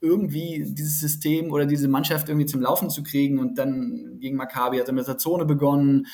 irgendwie 0.00 0.64
dieses 0.66 1.00
System 1.00 1.50
oder 1.50 1.64
diese 1.64 1.88
Mannschaft 1.88 2.28
irgendwie 2.28 2.46
zum 2.46 2.60
Laufen 2.60 2.90
zu 2.90 3.02
kriegen 3.02 3.38
und 3.38 3.56
dann 3.56 4.18
gegen 4.20 4.36
Maccabi 4.36 4.78
hat 4.78 4.88
er 4.88 4.94
mit 4.94 5.08
der 5.08 5.16
Zone 5.16 5.46
begonnen. 5.46 6.06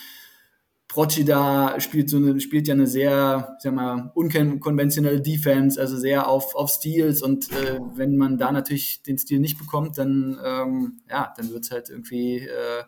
Procida 0.87 1.79
spielt 1.81 2.11
so 2.11 2.17
eine, 2.17 2.41
spielt 2.41 2.67
ja 2.67 2.75
eine 2.75 2.87
sehr, 2.87 3.57
sag 3.61 3.75
mal, 3.75 4.11
unkonventionelle 4.15 5.21
Defense, 5.21 5.81
also 5.81 5.97
sehr 5.97 6.29
auf, 6.29 6.55
auf 6.55 6.69
Steals 6.69 7.23
und 7.23 7.51
äh, 7.53 7.79
wenn 7.95 8.17
man 8.17 8.39
da 8.39 8.51
natürlich 8.53 9.03
den 9.03 9.19
Stil 9.19 9.41
nicht 9.41 9.59
bekommt, 9.59 9.99
dann 9.99 10.39
ähm, 10.45 11.01
ja, 11.09 11.33
dann 11.37 11.51
wird 11.51 11.65
es 11.65 11.71
halt 11.71 11.91
irgendwie 11.91 12.39
äh, 12.39 12.83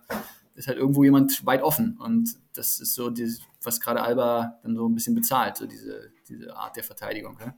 ist 0.54 0.68
halt 0.68 0.78
irgendwo 0.78 1.04
jemand 1.04 1.44
weit 1.46 1.62
offen. 1.62 1.98
Und 1.98 2.36
das 2.54 2.78
ist 2.78 2.94
so, 2.94 3.10
dieses, 3.10 3.40
was 3.62 3.80
gerade 3.80 4.02
Alba 4.02 4.58
dann 4.62 4.76
so 4.76 4.88
ein 4.88 4.94
bisschen 4.94 5.14
bezahlt, 5.14 5.56
so 5.56 5.66
diese, 5.66 6.10
diese 6.28 6.54
Art 6.54 6.76
der 6.76 6.84
Verteidigung. 6.84 7.36
Ja? 7.40 7.54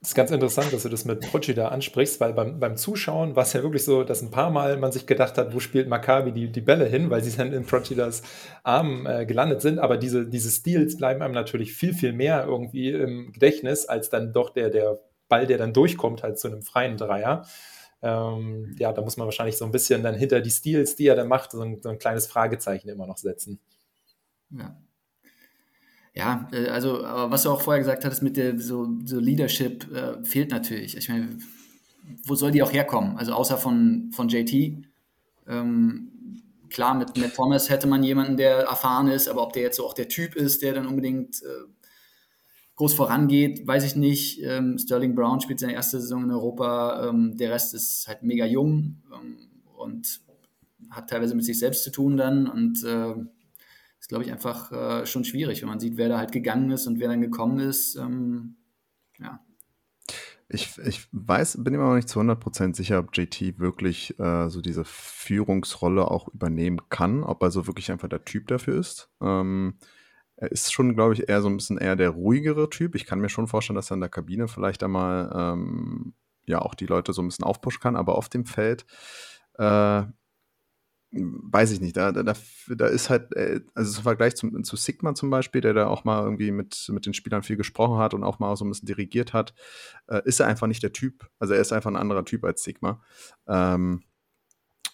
Das 0.00 0.10
ist 0.10 0.14
ganz 0.14 0.30
interessant, 0.30 0.72
dass 0.72 0.84
du 0.84 0.88
das 0.88 1.04
mit 1.04 1.20
Proci 1.28 1.54
da 1.54 1.68
ansprichst, 1.68 2.20
weil 2.20 2.32
beim, 2.32 2.60
beim 2.60 2.76
Zuschauen 2.76 3.34
war 3.34 3.42
es 3.42 3.52
ja 3.52 3.64
wirklich 3.64 3.84
so, 3.84 4.04
dass 4.04 4.22
ein 4.22 4.30
paar 4.30 4.50
Mal 4.50 4.76
man 4.76 4.92
sich 4.92 5.06
gedacht 5.06 5.36
hat, 5.36 5.52
wo 5.52 5.58
spielt 5.58 5.88
Maccabi 5.88 6.30
die, 6.30 6.52
die 6.52 6.60
Bälle 6.60 6.84
hin, 6.84 7.10
weil 7.10 7.24
sie 7.24 7.36
dann 7.36 7.52
in 7.52 7.66
Procidas 7.66 8.22
Arm 8.62 9.06
äh, 9.06 9.26
gelandet 9.26 9.60
sind. 9.60 9.80
Aber 9.80 9.96
diese, 9.96 10.28
diese 10.28 10.50
Steals 10.50 10.96
bleiben 10.96 11.20
einem 11.20 11.34
natürlich 11.34 11.74
viel, 11.74 11.94
viel 11.94 12.12
mehr 12.12 12.44
irgendwie 12.46 12.90
im 12.90 13.32
Gedächtnis, 13.32 13.86
als 13.86 14.08
dann 14.08 14.32
doch 14.32 14.50
der, 14.50 14.70
der 14.70 15.00
Ball, 15.28 15.48
der 15.48 15.58
dann 15.58 15.72
durchkommt, 15.72 16.22
halt 16.22 16.38
zu 16.38 16.46
einem 16.46 16.62
freien 16.62 16.96
Dreier. 16.96 17.44
Ähm, 18.00 18.76
ja, 18.78 18.92
da 18.92 19.02
muss 19.02 19.16
man 19.16 19.26
wahrscheinlich 19.26 19.56
so 19.56 19.64
ein 19.64 19.72
bisschen 19.72 20.02
dann 20.02 20.14
hinter 20.14 20.40
die 20.40 20.50
Steals, 20.50 20.94
die 20.94 21.06
er 21.06 21.16
dann 21.16 21.28
macht, 21.28 21.50
so 21.50 21.60
ein, 21.60 21.80
so 21.82 21.88
ein 21.88 21.98
kleines 21.98 22.26
Fragezeichen 22.26 22.88
immer 22.88 23.06
noch 23.06 23.18
setzen. 23.18 23.58
Ja. 24.50 24.76
Ja, 26.14 26.48
äh, 26.52 26.68
also, 26.68 27.04
aber 27.04 27.30
was 27.30 27.44
du 27.44 27.50
auch 27.50 27.60
vorher 27.60 27.80
gesagt 27.80 28.04
hattest 28.04 28.22
mit 28.22 28.36
der 28.36 28.58
so, 28.58 28.88
so 29.04 29.18
Leadership 29.20 29.90
äh, 29.92 30.24
fehlt 30.24 30.50
natürlich. 30.50 30.96
Ich 30.96 31.08
meine, 31.08 31.28
wo 32.24 32.34
soll 32.34 32.50
die 32.50 32.62
auch 32.62 32.72
herkommen? 32.72 33.16
Also 33.16 33.32
außer 33.32 33.56
von, 33.56 34.10
von 34.12 34.28
JT. 34.28 34.84
Ähm, 35.46 36.10
klar, 36.70 36.94
mit 36.94 37.16
Matt 37.16 37.34
Thomas 37.34 37.70
hätte 37.70 37.86
man 37.86 38.02
jemanden, 38.02 38.36
der 38.36 38.58
erfahren 38.60 39.08
ist, 39.08 39.28
aber 39.28 39.42
ob 39.42 39.52
der 39.52 39.62
jetzt 39.62 39.76
so 39.76 39.86
auch 39.86 39.94
der 39.94 40.08
Typ 40.08 40.34
ist, 40.34 40.62
der 40.62 40.74
dann 40.74 40.86
unbedingt 40.86 41.42
äh, 41.42 41.46
groß 42.78 42.94
vorangeht, 42.94 43.66
weiß 43.66 43.84
ich 43.84 43.96
nicht. 43.96 44.40
Ähm, 44.44 44.78
Sterling 44.78 45.16
Brown 45.16 45.40
spielt 45.40 45.58
seine 45.58 45.72
erste 45.72 46.00
Saison 46.00 46.22
in 46.22 46.30
Europa. 46.30 47.08
Ähm, 47.08 47.36
der 47.36 47.50
Rest 47.50 47.74
ist 47.74 48.06
halt 48.06 48.22
mega 48.22 48.46
jung 48.46 49.02
ähm, 49.12 49.36
und 49.76 50.20
hat 50.88 51.10
teilweise 51.10 51.34
mit 51.34 51.44
sich 51.44 51.58
selbst 51.58 51.82
zu 51.82 51.90
tun 51.90 52.16
dann. 52.16 52.46
Und 52.46 52.84
äh, 52.84 53.14
ist, 53.98 54.08
glaube 54.08 54.22
ich, 54.22 54.30
einfach 54.30 54.70
äh, 54.70 55.06
schon 55.06 55.24
schwierig, 55.24 55.60
wenn 55.60 55.68
man 55.68 55.80
sieht, 55.80 55.96
wer 55.96 56.08
da 56.08 56.18
halt 56.18 56.30
gegangen 56.30 56.70
ist 56.70 56.86
und 56.86 57.00
wer 57.00 57.08
dann 57.08 57.20
gekommen 57.20 57.58
ist. 57.58 57.96
Ähm, 57.96 58.58
ja. 59.18 59.44
Ich, 60.48 60.78
ich 60.78 61.08
weiß, 61.10 61.64
bin 61.64 61.74
immer 61.74 61.88
noch 61.88 61.96
nicht 61.96 62.08
zu 62.08 62.20
100% 62.20 62.76
sicher, 62.76 63.00
ob 63.00 63.08
JT 63.12 63.58
wirklich 63.58 64.16
äh, 64.20 64.48
so 64.50 64.60
diese 64.60 64.84
Führungsrolle 64.84 66.08
auch 66.08 66.28
übernehmen 66.28 66.80
kann, 66.90 67.24
ob 67.24 67.42
er 67.42 67.50
so 67.50 67.66
wirklich 67.66 67.90
einfach 67.90 68.08
der 68.08 68.24
Typ 68.24 68.46
dafür 68.46 68.78
ist. 68.78 69.10
Ähm, 69.20 69.74
er 70.40 70.52
ist 70.52 70.72
schon, 70.72 70.94
glaube 70.94 71.14
ich, 71.14 71.28
eher 71.28 71.42
so 71.42 71.48
ein 71.48 71.56
bisschen 71.56 71.78
eher 71.78 71.96
der 71.96 72.10
ruhigere 72.10 72.70
Typ. 72.70 72.94
Ich 72.94 73.06
kann 73.06 73.20
mir 73.20 73.28
schon 73.28 73.48
vorstellen, 73.48 73.74
dass 73.76 73.90
er 73.90 73.94
in 73.94 74.00
der 74.00 74.08
Kabine 74.08 74.48
vielleicht 74.48 74.82
einmal 74.82 75.30
ähm, 75.34 76.14
ja 76.46 76.60
auch 76.62 76.74
die 76.74 76.86
Leute 76.86 77.12
so 77.12 77.22
ein 77.22 77.28
bisschen 77.28 77.44
aufpushen 77.44 77.80
kann, 77.80 77.96
aber 77.96 78.16
auf 78.16 78.28
dem 78.28 78.46
Feld 78.46 78.86
äh, 79.54 80.04
weiß 81.10 81.70
ich 81.70 81.80
nicht, 81.80 81.96
da, 81.96 82.12
da, 82.12 82.34
da 82.68 82.86
ist 82.86 83.08
halt, 83.08 83.34
äh, 83.34 83.60
also 83.74 83.98
im 83.98 84.02
Vergleich 84.02 84.36
zum, 84.36 84.62
zu 84.62 84.76
Sigma 84.76 85.14
zum 85.14 85.30
Beispiel, 85.30 85.62
der 85.62 85.72
da 85.72 85.86
auch 85.86 86.04
mal 86.04 86.22
irgendwie 86.22 86.50
mit, 86.50 86.86
mit 86.92 87.06
den 87.06 87.14
Spielern 87.14 87.42
viel 87.42 87.56
gesprochen 87.56 87.98
hat 87.98 88.12
und 88.12 88.24
auch 88.24 88.38
mal 88.38 88.54
so 88.56 88.64
ein 88.64 88.68
bisschen 88.68 88.86
dirigiert 88.86 89.32
hat, 89.32 89.54
äh, 90.08 90.20
ist 90.24 90.40
er 90.40 90.46
einfach 90.46 90.66
nicht 90.66 90.82
der 90.82 90.92
Typ. 90.92 91.26
Also 91.38 91.54
er 91.54 91.60
ist 91.60 91.72
einfach 91.72 91.90
ein 91.90 91.96
anderer 91.96 92.24
Typ 92.24 92.44
als 92.44 92.62
Sigma. 92.62 93.00
Ähm, 93.46 94.02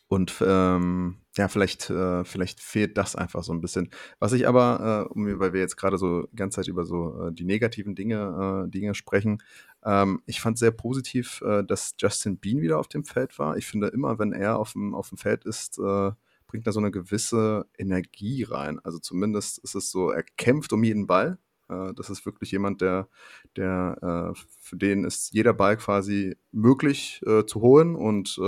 und 0.08 0.42
ähm, 0.46 1.16
ja, 1.36 1.48
vielleicht, 1.48 1.90
äh, 1.90 2.24
vielleicht 2.24 2.60
fehlt 2.60 2.96
das 2.96 3.16
einfach 3.16 3.42
so 3.42 3.52
ein 3.52 3.60
bisschen. 3.60 3.90
Was 4.18 4.32
ich 4.32 4.46
aber, 4.46 5.08
äh, 5.10 5.38
weil 5.38 5.52
wir 5.52 5.60
jetzt 5.60 5.76
gerade 5.76 5.98
so 5.98 6.26
die 6.26 6.36
ganze 6.36 6.56
Zeit 6.56 6.68
über 6.68 6.84
so 6.84 7.28
äh, 7.28 7.32
die 7.32 7.44
negativen 7.44 7.94
Dinge, 7.94 8.66
äh, 8.66 8.70
Dinge 8.70 8.94
sprechen, 8.94 9.42
ähm, 9.84 10.22
ich 10.26 10.40
fand 10.40 10.58
sehr 10.58 10.70
positiv, 10.70 11.42
äh, 11.42 11.64
dass 11.64 11.94
Justin 11.98 12.38
Bean 12.38 12.60
wieder 12.60 12.78
auf 12.78 12.88
dem 12.88 13.04
Feld 13.04 13.38
war. 13.38 13.56
Ich 13.56 13.66
finde 13.66 13.88
immer, 13.88 14.18
wenn 14.18 14.32
er 14.32 14.58
auf 14.58 14.72
dem, 14.72 14.94
auf 14.94 15.08
dem 15.08 15.18
Feld 15.18 15.44
ist, 15.44 15.78
äh, 15.78 16.12
bringt 16.46 16.66
er 16.66 16.72
so 16.72 16.80
eine 16.80 16.90
gewisse 16.90 17.66
Energie 17.76 18.44
rein. 18.44 18.78
Also 18.84 18.98
zumindest 18.98 19.58
ist 19.58 19.74
es 19.74 19.90
so, 19.90 20.10
er 20.10 20.22
kämpft 20.22 20.72
um 20.72 20.84
jeden 20.84 21.06
Ball. 21.06 21.38
das 21.66 22.10
ist 22.10 22.26
wirklich 22.26 22.52
jemand, 22.52 22.80
der, 22.80 23.08
der 23.56 24.34
für 24.60 24.76
den 24.76 25.04
ist 25.04 25.32
jeder 25.32 25.52
Ball 25.52 25.76
quasi 25.76 26.36
möglich 26.52 27.22
zu 27.46 27.60
holen 27.60 27.96
und 27.96 28.38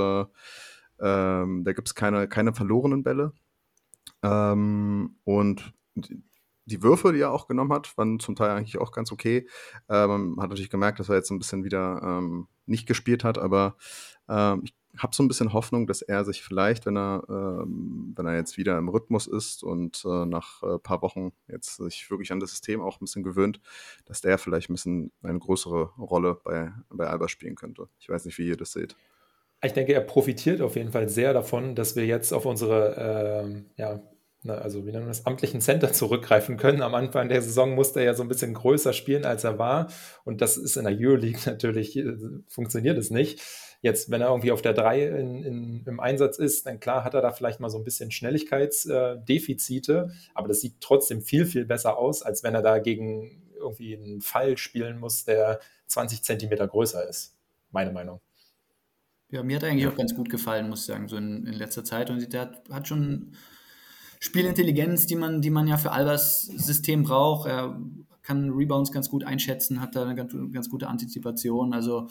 ähm, 1.00 1.64
da 1.64 1.72
gibt 1.72 1.88
es 1.88 1.94
keine, 1.94 2.28
keine 2.28 2.54
verlorenen 2.54 3.02
Bälle. 3.02 3.32
Ähm, 4.22 5.16
und 5.24 5.72
die 6.66 6.82
Würfe, 6.82 7.12
die 7.12 7.20
er 7.20 7.32
auch 7.32 7.46
genommen 7.46 7.72
hat, 7.72 7.96
waren 7.96 8.18
zum 8.18 8.34
Teil 8.34 8.50
eigentlich 8.50 8.78
auch 8.78 8.92
ganz 8.92 9.12
okay. 9.12 9.48
Äh, 9.88 10.06
man 10.06 10.36
hat 10.38 10.50
natürlich 10.50 10.70
gemerkt, 10.70 10.98
dass 10.98 11.08
er 11.08 11.16
jetzt 11.16 11.30
ein 11.30 11.38
bisschen 11.38 11.64
wieder 11.64 12.00
ähm, 12.02 12.48
nicht 12.66 12.86
gespielt 12.86 13.22
hat, 13.24 13.38
aber 13.38 13.76
ähm, 14.28 14.62
ich 14.64 14.74
habe 14.98 15.14
so 15.14 15.22
ein 15.22 15.28
bisschen 15.28 15.52
Hoffnung, 15.52 15.86
dass 15.86 16.02
er 16.02 16.24
sich 16.24 16.42
vielleicht, 16.42 16.86
wenn 16.86 16.96
er, 16.96 17.22
ähm, 17.28 18.14
wenn 18.16 18.26
er 18.26 18.34
jetzt 18.34 18.56
wieder 18.56 18.78
im 18.78 18.88
Rhythmus 18.88 19.26
ist 19.26 19.62
und 19.62 20.02
äh, 20.04 20.26
nach 20.26 20.62
ein 20.62 20.76
äh, 20.76 20.78
paar 20.78 21.02
Wochen 21.02 21.32
jetzt 21.48 21.76
sich 21.76 22.10
wirklich 22.10 22.32
an 22.32 22.40
das 22.40 22.50
System 22.50 22.80
auch 22.80 22.96
ein 22.96 23.04
bisschen 23.04 23.22
gewöhnt, 23.22 23.60
dass 24.06 24.22
der 24.22 24.38
vielleicht 24.38 24.70
ein 24.70 24.74
bisschen 24.74 25.12
eine 25.22 25.38
größere 25.38 25.92
Rolle 25.98 26.40
bei, 26.42 26.72
bei 26.88 27.06
Alba 27.06 27.28
spielen 27.28 27.56
könnte. 27.56 27.88
Ich 27.98 28.08
weiß 28.08 28.24
nicht, 28.24 28.38
wie 28.38 28.48
ihr 28.48 28.56
das 28.56 28.72
seht. 28.72 28.96
Ich 29.62 29.72
denke, 29.72 29.94
er 29.94 30.02
profitiert 30.02 30.60
auf 30.60 30.76
jeden 30.76 30.92
Fall 30.92 31.08
sehr 31.08 31.32
davon, 31.32 31.74
dass 31.74 31.96
wir 31.96 32.06
jetzt 32.06 32.32
auf 32.32 32.44
unsere, 32.46 33.42
ähm, 33.44 33.70
ja, 33.76 34.02
also 34.46 34.86
wie 34.86 34.92
nennen 34.92 35.04
wir 35.04 35.08
das, 35.08 35.26
amtlichen 35.26 35.60
Center 35.60 35.92
zurückgreifen 35.92 36.56
können. 36.56 36.82
Am 36.82 36.94
Anfang 36.94 37.28
der 37.28 37.42
Saison 37.42 37.74
musste 37.74 38.00
er 38.00 38.06
ja 38.06 38.14
so 38.14 38.22
ein 38.22 38.28
bisschen 38.28 38.54
größer 38.54 38.92
spielen, 38.92 39.24
als 39.24 39.44
er 39.44 39.58
war. 39.58 39.88
Und 40.24 40.40
das 40.40 40.56
ist 40.56 40.76
in 40.76 40.84
der 40.84 40.96
Euroleague 40.96 41.40
natürlich, 41.46 41.96
äh, 41.96 42.14
funktioniert 42.48 42.98
es 42.98 43.10
nicht. 43.10 43.40
Jetzt, 43.82 44.10
wenn 44.10 44.20
er 44.20 44.28
irgendwie 44.28 44.52
auf 44.52 44.62
der 44.62 44.72
3 44.72 45.06
in, 45.06 45.42
in, 45.42 45.84
im 45.86 46.00
Einsatz 46.00 46.38
ist, 46.38 46.66
dann 46.66 46.80
klar 46.80 47.04
hat 47.04 47.14
er 47.14 47.22
da 47.22 47.30
vielleicht 47.30 47.60
mal 47.60 47.70
so 47.70 47.78
ein 47.78 47.84
bisschen 47.84 48.10
Schnelligkeitsdefizite, 48.10 50.08
äh, 50.10 50.30
aber 50.34 50.48
das 50.48 50.60
sieht 50.60 50.80
trotzdem 50.80 51.22
viel, 51.22 51.46
viel 51.46 51.66
besser 51.66 51.98
aus, 51.98 52.22
als 52.22 52.42
wenn 52.42 52.54
er 52.54 52.62
da 52.62 52.78
gegen 52.78 53.42
irgendwie 53.58 53.96
einen 53.96 54.20
Fall 54.20 54.56
spielen 54.56 54.98
muss, 54.98 55.24
der 55.24 55.60
20 55.88 56.22
Zentimeter 56.22 56.66
größer 56.66 57.08
ist. 57.08 57.36
Meine 57.70 57.92
Meinung. 57.92 58.20
Ja, 59.30 59.42
mir 59.42 59.56
hat 59.56 59.64
er 59.64 59.70
eigentlich 59.70 59.88
auch 59.88 59.96
ganz 59.96 60.14
gut 60.14 60.30
gefallen, 60.30 60.68
muss 60.68 60.80
ich 60.80 60.86
sagen, 60.86 61.08
so 61.08 61.16
in, 61.16 61.46
in 61.46 61.54
letzter 61.54 61.84
Zeit. 61.84 62.10
Und 62.10 62.32
der 62.32 62.42
hat, 62.42 62.62
hat 62.70 62.86
schon 62.86 63.32
Spielintelligenz, 64.20 65.06
die 65.06 65.16
man, 65.16 65.42
die 65.42 65.50
man 65.50 65.66
ja 65.66 65.76
für 65.76 65.92
Albers 65.92 66.42
System 66.42 67.02
braucht. 67.02 67.48
Er 67.48 67.80
kann 68.22 68.50
Rebounds 68.50 68.92
ganz 68.92 69.10
gut 69.10 69.24
einschätzen, 69.24 69.80
hat 69.80 69.96
da 69.96 70.04
eine 70.04 70.14
ganz, 70.14 70.34
ganz 70.52 70.70
gute 70.70 70.88
Antizipation. 70.88 71.74
Also 71.74 72.08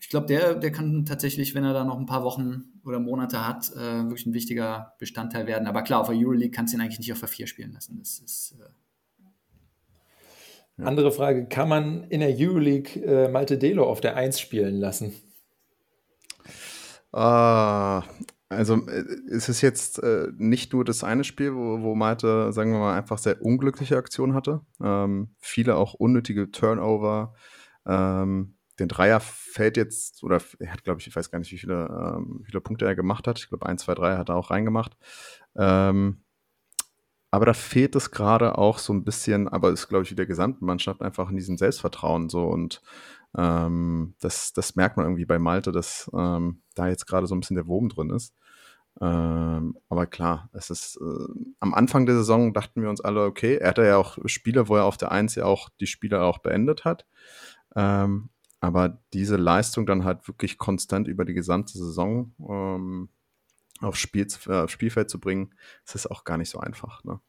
ich 0.00 0.08
glaube, 0.08 0.26
der, 0.26 0.54
der 0.54 0.70
kann 0.70 1.04
tatsächlich, 1.06 1.54
wenn 1.54 1.64
er 1.64 1.72
da 1.72 1.84
noch 1.84 1.98
ein 1.98 2.06
paar 2.06 2.24
Wochen 2.24 2.64
oder 2.84 3.00
Monate 3.00 3.46
hat, 3.46 3.72
äh, 3.72 4.04
wirklich 4.04 4.26
ein 4.26 4.34
wichtiger 4.34 4.94
Bestandteil 4.98 5.46
werden. 5.46 5.66
Aber 5.66 5.82
klar, 5.82 6.00
auf 6.00 6.08
der 6.08 6.16
Euroleague 6.16 6.50
kannst 6.50 6.72
du 6.72 6.76
ihn 6.76 6.82
eigentlich 6.82 6.98
nicht 6.98 7.12
auf 7.12 7.20
der 7.20 7.28
4 7.28 7.46
spielen 7.46 7.72
lassen. 7.72 7.98
Das 7.98 8.18
ist. 8.18 8.56
Äh 8.60 9.22
Andere 10.82 11.10
Frage: 11.10 11.46
Kann 11.46 11.68
man 11.68 12.04
in 12.04 12.20
der 12.20 12.34
Euroleague 12.36 13.02
äh, 13.02 13.28
Malte 13.28 13.58
Delo 13.58 13.88
auf 13.88 14.00
der 14.00 14.16
1 14.16 14.40
spielen 14.40 14.78
lassen? 14.78 15.14
Ah, 17.16 18.02
also 18.48 18.74
äh, 18.88 19.04
es 19.30 19.48
ist 19.48 19.60
jetzt 19.60 20.02
äh, 20.02 20.32
nicht 20.36 20.72
nur 20.72 20.84
das 20.84 21.04
eine 21.04 21.22
Spiel, 21.22 21.54
wo, 21.54 21.80
wo 21.80 21.94
Malte, 21.94 22.52
sagen 22.52 22.72
wir 22.72 22.80
mal, 22.80 22.96
einfach 22.98 23.18
sehr 23.18 23.40
unglückliche 23.40 23.96
Aktionen 23.96 24.34
hatte. 24.34 24.62
Ähm, 24.82 25.34
viele 25.38 25.76
auch 25.76 25.94
unnötige 25.94 26.50
Turnover. 26.50 27.34
Ähm, 27.86 28.56
den 28.80 28.88
Dreier 28.88 29.20
fällt 29.20 29.76
jetzt, 29.76 30.24
oder 30.24 30.40
er 30.58 30.72
hat, 30.72 30.82
glaube 30.82 31.00
ich, 31.00 31.06
ich 31.06 31.14
weiß 31.14 31.30
gar 31.30 31.38
nicht, 31.38 31.52
wie 31.52 31.58
viele, 31.58 31.86
ähm, 31.86 32.40
wie 32.40 32.46
viele 32.46 32.60
Punkte 32.60 32.84
er 32.84 32.96
gemacht 32.96 33.28
hat. 33.28 33.38
Ich 33.38 33.48
glaube, 33.48 33.66
1, 33.66 33.82
2, 33.82 33.94
3 33.94 34.16
hat 34.16 34.30
er 34.30 34.34
auch 34.34 34.50
reingemacht. 34.50 34.96
Ähm, 35.54 36.24
aber 37.30 37.46
da 37.46 37.52
fehlt 37.52 37.94
es 37.94 38.10
gerade 38.10 38.58
auch 38.58 38.78
so 38.78 38.92
ein 38.92 39.04
bisschen, 39.04 39.48
aber 39.48 39.70
ist, 39.70 39.88
glaube 39.88 40.02
ich, 40.04 40.10
wie 40.10 40.16
der 40.16 40.26
gesamten 40.26 40.66
Mannschaft 40.66 41.00
einfach 41.00 41.30
in 41.30 41.36
diesem 41.36 41.58
Selbstvertrauen 41.58 42.28
so 42.28 42.44
und 42.46 42.82
ähm, 43.36 44.14
das, 44.20 44.52
das 44.52 44.76
merkt 44.76 44.96
man 44.96 45.06
irgendwie 45.06 45.24
bei 45.26 45.38
Malte, 45.38 45.72
dass 45.72 46.10
ähm, 46.14 46.62
da 46.74 46.88
jetzt 46.88 47.06
gerade 47.06 47.26
so 47.26 47.34
ein 47.34 47.40
bisschen 47.40 47.56
der 47.56 47.66
Wurm 47.66 47.88
drin 47.88 48.10
ist. 48.10 48.34
Ähm, 49.00 49.76
aber 49.88 50.06
klar, 50.06 50.48
es 50.52 50.70
ist 50.70 50.96
äh, 51.00 51.32
am 51.60 51.74
Anfang 51.74 52.06
der 52.06 52.14
Saison 52.14 52.52
dachten 52.52 52.80
wir 52.80 52.90
uns 52.90 53.00
alle, 53.00 53.24
okay, 53.24 53.56
er 53.56 53.70
hatte 53.70 53.84
ja 53.84 53.96
auch 53.96 54.18
Spiele, 54.26 54.68
wo 54.68 54.76
er 54.76 54.84
auf 54.84 54.96
der 54.96 55.10
Eins 55.10 55.34
ja 55.34 55.44
auch 55.46 55.68
die 55.80 55.86
Spiele 55.88 56.22
auch 56.22 56.38
beendet 56.38 56.84
hat. 56.84 57.06
Ähm, 57.74 58.30
aber 58.60 59.02
diese 59.12 59.36
Leistung 59.36 59.84
dann 59.84 60.04
halt 60.04 60.26
wirklich 60.28 60.58
konstant 60.58 61.08
über 61.08 61.24
die 61.24 61.34
gesamte 61.34 61.76
Saison 61.76 62.32
ähm, 62.48 63.08
aufs, 63.80 63.98
Spiel, 63.98 64.26
äh, 64.46 64.62
aufs 64.62 64.72
Spielfeld 64.72 65.10
zu 65.10 65.20
bringen, 65.20 65.54
das 65.84 65.96
ist 65.96 66.10
auch 66.10 66.24
gar 66.24 66.38
nicht 66.38 66.50
so 66.50 66.60
einfach. 66.60 67.02
Ne? 67.04 67.20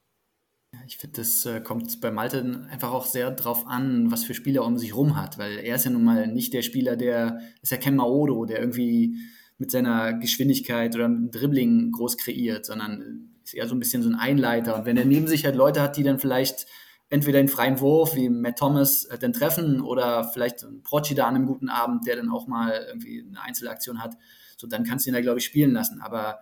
Ich 0.87 0.97
finde, 0.97 1.17
das 1.17 1.45
äh, 1.45 1.61
kommt 1.61 1.99
bei 2.01 2.11
Malte 2.11 2.67
einfach 2.69 2.91
auch 2.91 3.05
sehr 3.05 3.31
drauf 3.31 3.67
an, 3.67 4.11
was 4.11 4.23
für 4.23 4.33
Spieler 4.33 4.65
um 4.65 4.77
sich 4.77 4.95
rum 4.95 5.15
hat, 5.15 5.37
weil 5.37 5.57
er 5.59 5.75
ist 5.75 5.85
ja 5.85 5.91
nun 5.91 6.03
mal 6.03 6.27
nicht 6.27 6.53
der 6.53 6.61
Spieler, 6.61 6.95
der 6.95 7.39
ist 7.61 7.71
ja 7.71 7.77
kein 7.77 7.95
Maodo, 7.95 8.45
der 8.45 8.59
irgendwie 8.59 9.17
mit 9.57 9.71
seiner 9.71 10.13
Geschwindigkeit 10.13 10.95
oder 10.95 11.07
mit 11.07 11.33
dem 11.33 11.39
Dribbling 11.39 11.91
groß 11.91 12.17
kreiert, 12.17 12.65
sondern 12.65 13.29
ist 13.43 13.53
eher 13.53 13.67
so 13.67 13.75
ein 13.75 13.79
bisschen 13.79 14.03
so 14.03 14.09
ein 14.09 14.15
Einleiter. 14.15 14.75
Und 14.77 14.85
wenn 14.85 14.97
er 14.97 15.05
neben 15.05 15.27
sich 15.27 15.45
halt 15.45 15.55
Leute 15.55 15.81
hat, 15.81 15.97
die 15.97 16.03
dann 16.03 16.19
vielleicht 16.19 16.65
entweder 17.09 17.39
den 17.39 17.47
freien 17.47 17.79
Wurf 17.79 18.15
wie 18.15 18.29
Matt 18.29 18.59
Thomas 18.59 19.05
äh, 19.05 19.17
dann 19.17 19.33
treffen 19.33 19.81
oder 19.81 20.23
vielleicht 20.23 20.65
Proci 20.83 21.15
da 21.15 21.27
an 21.27 21.35
einem 21.35 21.45
guten 21.45 21.69
Abend, 21.69 22.07
der 22.07 22.15
dann 22.15 22.29
auch 22.29 22.47
mal 22.47 22.85
irgendwie 22.87 23.25
eine 23.27 23.41
Einzelaktion 23.41 24.01
hat, 24.01 24.17
so 24.57 24.67
dann 24.67 24.83
kannst 24.83 25.05
du 25.05 25.09
ihn 25.09 25.13
da, 25.13 25.21
glaube 25.21 25.39
ich, 25.39 25.45
spielen 25.45 25.71
lassen. 25.71 26.01
Aber 26.01 26.39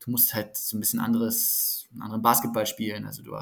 du 0.00 0.10
musst 0.10 0.34
halt 0.34 0.56
so 0.56 0.76
ein 0.76 0.80
bisschen 0.80 1.00
anderes 1.00 1.81
einen 1.92 2.02
anderen 2.02 2.22
Basketball 2.22 2.66
spielen. 2.66 3.06
Also 3.06 3.22
du 3.22 3.36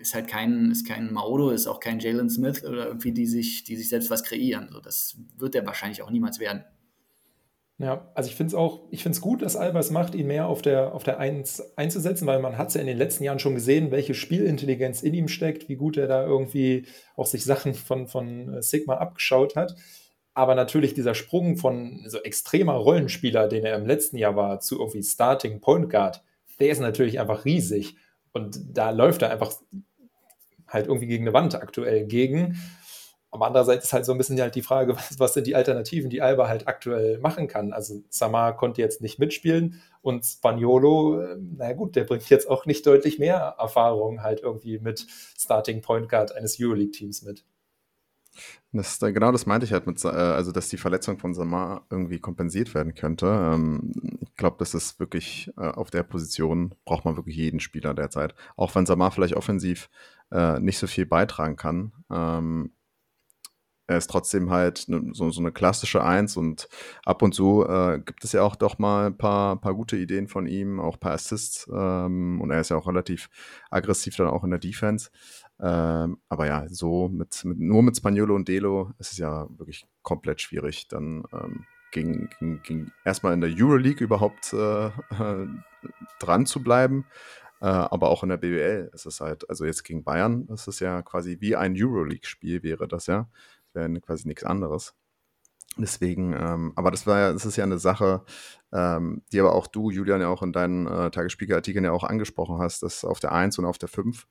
ist 0.00 0.14
halt 0.14 0.28
kein, 0.28 0.70
ist 0.70 0.86
kein 0.86 1.12
Maodo, 1.12 1.50
ist 1.50 1.66
auch 1.66 1.80
kein 1.80 2.00
Jalen 2.00 2.30
Smith 2.30 2.64
oder 2.64 2.86
irgendwie, 2.86 3.12
die 3.12 3.26
sich, 3.26 3.64
die 3.64 3.76
sich 3.76 3.88
selbst 3.88 4.10
was 4.10 4.24
kreieren. 4.24 4.68
So, 4.70 4.80
das 4.80 5.16
wird 5.36 5.54
er 5.54 5.66
wahrscheinlich 5.66 6.02
auch 6.02 6.10
niemals 6.10 6.38
werden. 6.40 6.64
Ja, 7.78 8.08
also 8.14 8.30
ich 8.30 8.36
finde 8.36 8.48
es 8.48 8.54
auch, 8.54 8.82
ich 8.92 9.02
finde 9.02 9.16
es 9.16 9.20
gut, 9.20 9.42
dass 9.42 9.56
Alba 9.56 9.80
es 9.80 9.90
macht, 9.90 10.14
ihn 10.14 10.28
mehr 10.28 10.46
auf 10.46 10.62
der, 10.62 10.94
auf 10.94 11.02
der 11.02 11.18
Eins 11.18 11.60
einzusetzen, 11.76 12.24
weil 12.26 12.38
man 12.38 12.56
hat 12.56 12.68
es 12.68 12.74
ja 12.74 12.80
in 12.80 12.86
den 12.86 12.96
letzten 12.96 13.24
Jahren 13.24 13.40
schon 13.40 13.56
gesehen, 13.56 13.90
welche 13.90 14.14
Spielintelligenz 14.14 15.02
in 15.02 15.12
ihm 15.12 15.26
steckt, 15.26 15.68
wie 15.68 15.74
gut 15.74 15.96
er 15.96 16.06
da 16.06 16.24
irgendwie 16.24 16.86
auch 17.16 17.26
sich 17.26 17.44
Sachen 17.44 17.74
von, 17.74 18.06
von 18.06 18.62
Sigma 18.62 18.98
abgeschaut 18.98 19.56
hat. 19.56 19.74
Aber 20.34 20.54
natürlich 20.54 20.94
dieser 20.94 21.14
Sprung 21.14 21.56
von 21.56 22.04
so 22.06 22.18
extremer 22.18 22.74
Rollenspieler, 22.74 23.48
den 23.48 23.64
er 23.64 23.76
im 23.76 23.86
letzten 23.86 24.18
Jahr 24.18 24.36
war, 24.36 24.60
zu 24.60 24.78
irgendwie 24.78 25.02
Starting 25.02 25.60
Point 25.60 25.90
Guard, 25.90 26.22
der 26.64 26.72
ist 26.72 26.80
natürlich 26.80 27.20
einfach 27.20 27.44
riesig. 27.44 27.96
Und 28.32 28.58
da 28.72 28.88
läuft 28.88 29.20
er 29.20 29.30
einfach 29.30 29.52
halt 30.66 30.86
irgendwie 30.86 31.06
gegen 31.06 31.24
eine 31.24 31.34
Wand 31.34 31.54
aktuell 31.54 32.06
gegen. 32.06 32.58
Aber 33.30 33.48
andererseits 33.48 33.84
ist 33.84 33.92
halt 33.92 34.06
so 34.06 34.12
ein 34.12 34.18
bisschen 34.18 34.40
halt 34.40 34.54
die 34.54 34.62
Frage, 34.62 34.96
was, 34.96 35.18
was, 35.18 35.34
sind 35.34 35.46
die 35.46 35.54
Alternativen, 35.54 36.08
die 36.08 36.22
Alba 36.22 36.48
halt 36.48 36.66
aktuell 36.66 37.18
machen 37.18 37.48
kann. 37.48 37.74
Also 37.74 38.00
Samar 38.08 38.56
konnte 38.56 38.80
jetzt 38.80 39.02
nicht 39.02 39.18
mitspielen 39.18 39.82
und 40.00 40.24
Spaniolo, 40.24 41.20
äh, 41.20 41.36
naja 41.36 41.74
gut, 41.74 41.96
der 41.96 42.04
bringt 42.04 42.30
jetzt 42.30 42.48
auch 42.48 42.64
nicht 42.64 42.86
deutlich 42.86 43.18
mehr 43.18 43.56
Erfahrung 43.58 44.22
halt 44.22 44.40
irgendwie 44.40 44.78
mit 44.78 45.06
Starting 45.38 45.82
Point 45.82 46.08
Guard 46.08 46.34
eines 46.34 46.58
Euroleague-Teams 46.58 47.22
mit. 47.24 47.44
Das, 48.72 48.98
genau 48.98 49.30
das 49.30 49.46
meinte 49.46 49.64
ich 49.66 49.72
halt 49.72 49.86
mit, 49.86 50.04
äh, 50.04 50.08
also 50.08 50.50
dass 50.50 50.68
die 50.68 50.76
Verletzung 50.76 51.18
von 51.18 51.32
Samar 51.32 51.86
irgendwie 51.90 52.18
kompensiert 52.18 52.74
werden 52.74 52.94
könnte. 52.94 53.26
Ähm, 53.26 53.92
ich 54.20 54.34
glaube, 54.34 54.56
das 54.58 54.74
ist 54.74 54.98
wirklich 54.98 55.50
äh, 55.56 55.68
auf 55.68 55.90
der 55.90 56.02
Position 56.02 56.74
braucht 56.84 57.04
man 57.04 57.16
wirklich 57.16 57.36
jeden 57.36 57.60
Spieler 57.60 57.94
derzeit. 57.94 58.34
Auch 58.56 58.74
wenn 58.74 58.86
Samar 58.86 59.12
vielleicht 59.12 59.36
offensiv 59.36 59.88
äh, 60.32 60.58
nicht 60.58 60.78
so 60.78 60.86
viel 60.86 61.06
beitragen 61.06 61.56
kann, 61.56 61.92
ähm, 62.10 62.72
er 63.86 63.98
ist 63.98 64.08
trotzdem 64.08 64.50
halt 64.50 64.88
ne, 64.88 65.10
so, 65.12 65.30
eine 65.38 65.52
klassische 65.52 66.02
Eins 66.02 66.38
und 66.38 66.68
ab 67.04 67.20
und 67.20 67.34
zu 67.34 67.66
gibt 68.06 68.24
es 68.24 68.32
ja 68.32 68.42
auch 68.42 68.56
doch 68.56 68.78
mal 68.78 69.08
ein 69.08 69.18
paar, 69.18 69.60
paar 69.60 69.74
gute 69.74 69.98
Ideen 69.98 70.26
von 70.26 70.46
ihm, 70.46 70.80
auch 70.80 70.94
ein 70.94 71.00
paar 71.00 71.12
Assists 71.12 71.70
ähm, 71.70 72.40
und 72.40 72.50
er 72.50 72.62
ist 72.62 72.70
ja 72.70 72.78
auch 72.78 72.88
relativ 72.88 73.28
aggressiv 73.70 74.16
dann 74.16 74.28
auch 74.28 74.42
in 74.42 74.50
der 74.50 74.58
Defense. 74.58 75.10
Ähm, 75.60 76.18
aber 76.28 76.46
ja, 76.46 76.68
so 76.68 77.08
mit, 77.08 77.44
mit, 77.44 77.58
nur 77.58 77.82
mit 77.82 77.96
Spaniolo 77.96 78.34
und 78.34 78.48
Delo 78.48 78.92
ist 78.98 79.12
es 79.12 79.18
ja 79.18 79.46
wirklich 79.56 79.86
komplett 80.02 80.40
schwierig, 80.40 80.88
dann 80.88 81.24
ähm, 81.32 81.64
gegen, 81.92 82.28
gegen, 82.38 82.62
gegen 82.62 82.92
erstmal 83.04 83.34
in 83.34 83.40
der 83.40 83.50
Euroleague 83.56 84.04
überhaupt 84.04 84.52
äh, 84.52 84.90
dran 86.18 86.46
zu 86.46 86.62
bleiben. 86.62 87.06
Äh, 87.60 87.66
aber 87.66 88.08
auch 88.10 88.24
in 88.24 88.30
der 88.30 88.36
BWL 88.36 88.90
ist 88.92 89.06
es 89.06 89.20
halt, 89.20 89.48
also 89.48 89.64
jetzt 89.64 89.84
gegen 89.84 90.02
Bayern, 90.02 90.48
ist 90.48 90.80
ja 90.80 91.02
quasi 91.02 91.36
wie 91.40 91.54
ein 91.54 91.74
Euroleague-Spiel 91.76 92.62
wäre 92.62 92.88
das 92.88 93.06
ja 93.06 93.28
wäre 93.74 94.00
quasi 94.00 94.26
nichts 94.26 94.44
anderes. 94.44 94.94
Deswegen, 95.76 96.34
ähm, 96.34 96.72
aber 96.76 96.92
das 96.92 97.06
war 97.06 97.18
ja, 97.18 97.32
das 97.32 97.44
ist 97.44 97.56
ja 97.56 97.64
eine 97.64 97.78
Sache, 97.78 98.24
ähm, 98.72 99.22
die 99.32 99.40
aber 99.40 99.54
auch 99.54 99.66
du, 99.66 99.90
Julian, 99.90 100.20
ja 100.20 100.28
auch 100.28 100.42
in 100.42 100.52
deinen 100.52 100.86
äh, 100.86 101.10
Tagesspiegelartikeln 101.10 101.84
ja 101.84 101.90
auch 101.90 102.04
angesprochen 102.04 102.58
hast, 102.58 102.84
dass 102.84 103.04
auf 103.04 103.18
der 103.18 103.32
1 103.32 103.58
und 103.58 103.64
auf 103.64 103.78
der 103.78 103.88
5 103.88 104.28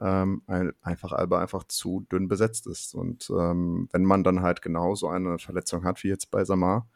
ähm, 0.00 0.42
ein, 0.46 0.72
einfach 0.82 1.12
Alba 1.12 1.40
einfach 1.40 1.64
zu 1.64 2.06
dünn 2.10 2.28
besetzt 2.28 2.66
ist. 2.66 2.94
Und 2.94 3.30
ähm, 3.30 3.88
wenn 3.92 4.04
man 4.04 4.24
dann 4.24 4.42
halt 4.42 4.62
genau 4.62 4.94
so 4.94 5.08
eine 5.08 5.38
Verletzung 5.38 5.84
hat 5.84 6.02
wie 6.04 6.08
jetzt 6.08 6.30
bei 6.30 6.44
Samar, 6.44 6.88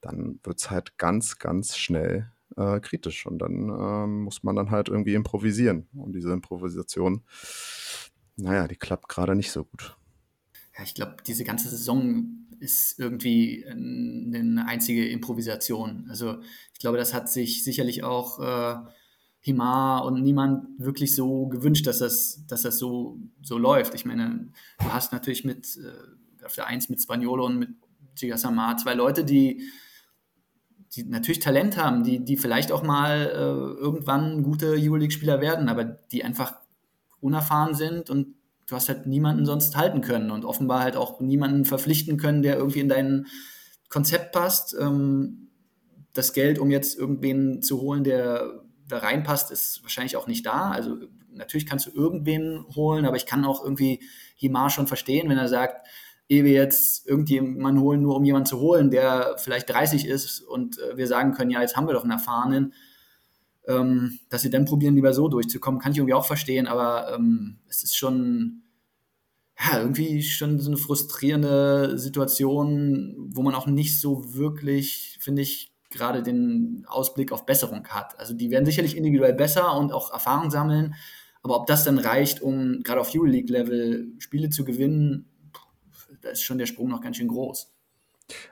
dann 0.00 0.40
wird 0.42 0.58
es 0.58 0.70
halt 0.70 0.98
ganz, 0.98 1.38
ganz 1.38 1.76
schnell 1.76 2.30
äh, 2.56 2.80
kritisch. 2.80 3.26
Und 3.26 3.38
dann 3.38 3.68
ähm, 3.68 4.22
muss 4.22 4.42
man 4.42 4.56
dann 4.56 4.70
halt 4.70 4.88
irgendwie 4.88 5.14
improvisieren. 5.14 5.88
Und 5.94 6.14
diese 6.14 6.32
Improvisation, 6.32 7.22
naja, 8.36 8.66
die 8.68 8.76
klappt 8.76 9.08
gerade 9.08 9.34
nicht 9.34 9.52
so 9.52 9.64
gut 9.64 9.96
ja, 10.80 10.84
ich 10.84 10.94
glaube, 10.94 11.16
diese 11.26 11.44
ganze 11.44 11.68
Saison 11.68 12.46
ist 12.58 12.98
irgendwie 12.98 13.64
eine 13.66 14.66
einzige 14.66 15.08
Improvisation. 15.08 16.06
Also 16.08 16.38
ich 16.72 16.80
glaube, 16.80 16.98
das 16.98 17.14
hat 17.14 17.28
sich 17.28 17.64
sicherlich 17.64 18.02
auch 18.02 18.38
äh, 18.38 18.76
Himar 19.40 20.04
und 20.04 20.22
niemand 20.22 20.78
wirklich 20.78 21.16
so 21.16 21.46
gewünscht, 21.46 21.86
dass 21.86 21.98
das, 21.98 22.44
dass 22.46 22.62
das 22.62 22.78
so, 22.78 23.18
so 23.42 23.56
läuft. 23.56 23.94
Ich 23.94 24.04
meine, 24.04 24.48
du 24.78 24.92
hast 24.92 25.12
natürlich 25.12 25.44
mit 25.44 25.78
äh, 25.78 26.44
auf 26.44 26.54
der 26.54 26.66
Eins 26.66 26.88
mit 26.88 27.00
Spaniolo 27.00 27.46
und 27.46 27.58
mit 27.58 27.70
Giga 28.16 28.36
Samar 28.36 28.76
zwei 28.76 28.94
Leute, 28.94 29.24
die, 29.24 29.62
die 30.94 31.04
natürlich 31.04 31.38
Talent 31.38 31.78
haben, 31.78 32.04
die, 32.04 32.22
die 32.22 32.36
vielleicht 32.36 32.70
auch 32.70 32.82
mal 32.82 33.30
äh, 33.32 33.80
irgendwann 33.80 34.42
gute 34.42 34.72
Euroleague-Spieler 34.72 35.40
werden, 35.40 35.68
aber 35.68 35.84
die 35.84 36.22
einfach 36.22 36.56
unerfahren 37.20 37.74
sind 37.74 38.10
und 38.10 38.34
du 38.66 38.76
hast 38.76 38.88
halt 38.88 39.06
niemanden 39.06 39.46
sonst 39.46 39.76
halten 39.76 40.02
können 40.02 40.30
und 40.30 40.44
offenbar 40.44 40.80
halt 40.80 40.96
auch 40.96 41.20
niemanden 41.20 41.64
verpflichten 41.64 42.18
können, 42.18 42.42
der 42.42 42.56
irgendwie 42.56 42.80
in 42.80 42.88
dein 42.88 43.26
Konzept 43.88 44.32
passt. 44.32 44.76
Ähm, 44.78 45.48
das 46.12 46.32
Geld, 46.32 46.58
um 46.58 46.70
jetzt 46.70 46.98
irgendwen 46.98 47.62
zu 47.62 47.80
holen, 47.80 48.04
der 48.04 48.64
reinpasst, 48.98 49.50
ist 49.50 49.82
wahrscheinlich 49.82 50.16
auch 50.16 50.26
nicht 50.26 50.46
da. 50.46 50.70
Also 50.70 50.96
natürlich 51.32 51.66
kannst 51.66 51.86
du 51.86 51.90
irgendwen 51.90 52.64
holen, 52.74 53.04
aber 53.04 53.16
ich 53.16 53.26
kann 53.26 53.44
auch 53.44 53.62
irgendwie 53.62 54.00
Himar 54.36 54.70
schon 54.70 54.86
verstehen, 54.86 55.28
wenn 55.28 55.38
er 55.38 55.48
sagt, 55.48 55.86
ehe 56.28 56.44
wir 56.44 56.52
jetzt 56.52 57.06
irgendjemanden 57.08 57.82
holen, 57.82 58.02
nur 58.02 58.16
um 58.16 58.24
jemanden 58.24 58.46
zu 58.46 58.60
holen, 58.60 58.90
der 58.90 59.34
vielleicht 59.38 59.68
30 59.68 60.06
ist 60.06 60.40
und 60.40 60.78
äh, 60.78 60.96
wir 60.96 61.08
sagen 61.08 61.32
können, 61.32 61.50
ja, 61.50 61.60
jetzt 61.60 61.76
haben 61.76 61.88
wir 61.88 61.94
doch 61.94 62.04
einen 62.04 62.12
Erfahrenen, 62.12 62.72
ähm, 63.66 64.20
dass 64.28 64.42
sie 64.42 64.50
dann 64.50 64.64
probieren, 64.64 64.94
lieber 64.94 65.12
so 65.12 65.28
durchzukommen, 65.28 65.80
kann 65.80 65.92
ich 65.92 65.98
irgendwie 65.98 66.14
auch 66.14 66.24
verstehen, 66.24 66.68
aber 66.68 67.12
ähm, 67.14 67.58
es 67.68 67.82
ist 67.82 67.96
schon, 67.96 68.62
ja, 69.58 69.80
irgendwie 69.80 70.22
schon 70.22 70.60
so 70.60 70.70
eine 70.70 70.76
frustrierende 70.76 71.98
Situation, 71.98 73.30
wo 73.34 73.42
man 73.42 73.56
auch 73.56 73.66
nicht 73.66 74.00
so 74.00 74.34
wirklich, 74.34 75.18
finde 75.20 75.42
ich, 75.42 75.69
gerade 75.90 76.22
den 76.22 76.84
Ausblick 76.86 77.32
auf 77.32 77.46
Besserung 77.46 77.86
hat. 77.88 78.18
Also 78.18 78.34
die 78.34 78.50
werden 78.50 78.64
sicherlich 78.64 78.96
individuell 78.96 79.34
besser 79.34 79.76
und 79.76 79.92
auch 79.92 80.12
Erfahrung 80.12 80.50
sammeln, 80.50 80.94
aber 81.42 81.56
ob 81.56 81.66
das 81.66 81.84
dann 81.84 81.98
reicht, 81.98 82.42
um 82.42 82.82
gerade 82.82 83.00
auf 83.00 83.14
Euroleague-Level 83.14 84.12
Spiele 84.18 84.50
zu 84.50 84.64
gewinnen, 84.64 85.26
da 86.20 86.30
ist 86.30 86.42
schon 86.42 86.58
der 86.58 86.66
Sprung 86.66 86.88
noch 86.88 87.00
ganz 87.00 87.16
schön 87.16 87.28
groß. 87.28 87.72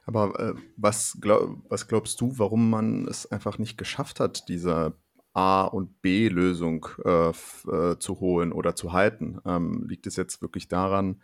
Aber 0.04 0.38
äh, 0.40 0.54
was, 0.76 1.18
glaub, 1.20 1.58
was 1.68 1.86
glaubst 1.86 2.20
du, 2.20 2.38
warum 2.38 2.70
man 2.70 3.06
es 3.06 3.30
einfach 3.30 3.58
nicht 3.58 3.78
geschafft 3.78 4.20
hat, 4.20 4.48
diese 4.48 4.94
A- 5.34 5.66
und 5.66 6.02
B-Lösung 6.02 6.86
äh, 7.04 7.28
äh, 7.28 7.98
zu 7.98 8.20
holen 8.20 8.52
oder 8.52 8.74
zu 8.74 8.92
halten? 8.92 9.38
Ähm, 9.44 9.84
liegt 9.86 10.06
es 10.06 10.16
jetzt 10.16 10.42
wirklich 10.42 10.68
daran, 10.68 11.22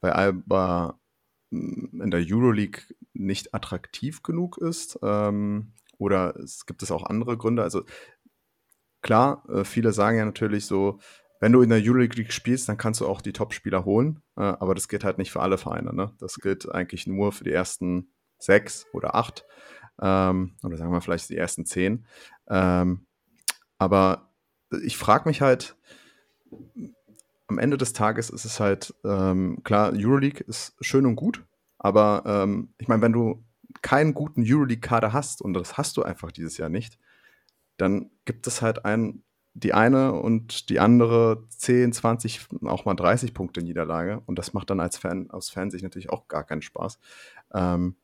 weil 0.00 0.12
Alba 0.12 0.98
in 1.52 2.10
der 2.10 2.24
Euroleague 2.26 2.82
nicht 3.12 3.54
attraktiv 3.54 4.22
genug 4.22 4.58
ist? 4.58 4.98
Ähm, 5.02 5.72
oder 5.98 6.34
es 6.36 6.66
gibt 6.66 6.82
es 6.82 6.90
auch 6.90 7.04
andere 7.04 7.36
Gründe? 7.36 7.62
Also 7.62 7.84
klar, 9.02 9.44
äh, 9.48 9.64
viele 9.64 9.92
sagen 9.92 10.18
ja 10.18 10.24
natürlich 10.24 10.66
so, 10.66 10.98
wenn 11.40 11.52
du 11.52 11.62
in 11.62 11.70
der 11.70 11.82
Euroleague 11.82 12.30
spielst, 12.30 12.68
dann 12.68 12.76
kannst 12.76 13.00
du 13.00 13.06
auch 13.06 13.20
die 13.20 13.32
Top-Spieler 13.32 13.84
holen, 13.84 14.22
äh, 14.36 14.42
aber 14.42 14.74
das 14.74 14.88
gilt 14.88 15.04
halt 15.04 15.18
nicht 15.18 15.32
für 15.32 15.40
alle 15.42 15.58
Vereine. 15.58 15.92
Ne? 15.94 16.12
Das 16.18 16.36
gilt 16.36 16.72
eigentlich 16.72 17.06
nur 17.06 17.32
für 17.32 17.44
die 17.44 17.52
ersten 17.52 18.12
sechs 18.38 18.86
oder 18.92 19.14
acht 19.14 19.44
ähm, 20.00 20.56
oder 20.62 20.76
sagen 20.76 20.92
wir 20.92 21.00
vielleicht 21.00 21.30
die 21.30 21.36
ersten 21.36 21.66
zehn. 21.66 22.06
Ähm, 22.48 23.06
aber 23.78 24.32
ich 24.84 24.96
frage 24.96 25.28
mich 25.28 25.40
halt, 25.40 25.76
am 27.52 27.58
Ende 27.58 27.76
des 27.76 27.92
Tages 27.92 28.30
ist 28.30 28.44
es 28.44 28.60
halt, 28.60 28.94
ähm, 29.04 29.62
klar, 29.62 29.92
Euroleague 29.94 30.44
ist 30.46 30.74
schön 30.80 31.06
und 31.06 31.16
gut, 31.16 31.44
aber 31.78 32.22
ähm, 32.26 32.74
ich 32.78 32.88
meine, 32.88 33.02
wenn 33.02 33.12
du 33.12 33.44
keinen 33.82 34.14
guten 34.14 34.42
Euroleague-Kader 34.46 35.12
hast, 35.12 35.42
und 35.42 35.54
das 35.54 35.76
hast 35.76 35.96
du 35.96 36.02
einfach 36.02 36.32
dieses 36.32 36.56
Jahr 36.56 36.68
nicht, 36.68 36.98
dann 37.76 38.10
gibt 38.24 38.46
es 38.46 38.62
halt 38.62 38.84
einen 38.84 39.24
die 39.54 39.74
eine 39.74 40.12
und 40.14 40.70
die 40.70 40.80
andere 40.80 41.44
10, 41.50 41.92
20, 41.92 42.48
auch 42.64 42.84
mal 42.84 42.94
30 42.94 43.34
Punkte 43.34 43.62
Niederlage. 43.62 44.22
Und 44.24 44.38
das 44.38 44.54
macht 44.54 44.70
dann 44.70 44.80
als 44.80 44.96
Fan, 44.96 45.30
aus 45.30 45.50
Fansicht 45.50 45.84
natürlich 45.84 46.10
auch 46.10 46.26
gar 46.28 46.44
keinen 46.44 46.62
Spaß. 46.62 46.98
Ähm, 47.52 47.96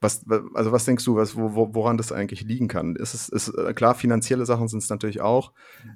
was, 0.00 0.26
also 0.54 0.72
was 0.72 0.84
denkst 0.84 1.04
du, 1.04 1.16
was, 1.16 1.36
wo, 1.36 1.74
woran 1.74 1.96
das 1.96 2.12
eigentlich 2.12 2.42
liegen 2.42 2.68
kann? 2.68 2.96
Ist 2.96 3.14
es 3.14 3.28
ist, 3.28 3.48
äh, 3.48 3.72
klar, 3.72 3.94
finanzielle 3.94 4.44
Sachen 4.44 4.68
sind 4.68 4.82
es 4.82 4.90
natürlich 4.90 5.20
auch. 5.20 5.52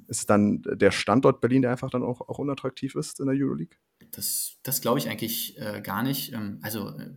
Ist 0.09 0.21
es 0.21 0.27
dann 0.27 0.63
der 0.63 0.91
Standort 0.91 1.41
Berlin, 1.41 1.63
der 1.63 1.71
einfach 1.71 1.91
dann 1.91 2.03
auch, 2.03 2.23
auch 2.23 2.39
unattraktiv 2.39 2.95
ist 2.95 3.21
in 3.21 3.27
der 3.27 3.37
Euroleague? 3.37 3.77
Das, 4.13 4.57
das 4.63 4.81
glaube 4.81 4.99
ich 4.99 5.09
eigentlich 5.09 5.59
äh, 5.59 5.83
gar 5.83 6.03
nicht. 6.03 6.33
Ähm, 6.33 6.59
also 6.63 6.89
äh, 6.89 7.11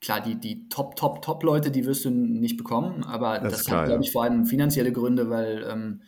klar, 0.00 0.22
die, 0.22 0.40
die 0.40 0.68
Top, 0.68 0.96
Top, 0.96 1.20
Top-Leute, 1.22 1.70
die 1.70 1.84
wirst 1.84 2.06
du 2.06 2.10
nicht 2.10 2.56
bekommen, 2.56 3.04
aber 3.04 3.38
das, 3.38 3.52
das 3.52 3.64
klar, 3.66 3.80
hat, 3.80 3.88
glaube 3.88 4.02
ich, 4.02 4.12
vor 4.12 4.24
allem 4.24 4.46
finanzielle 4.46 4.92
Gründe, 4.92 5.28
weil 5.28 5.66
ähm, 5.68 6.02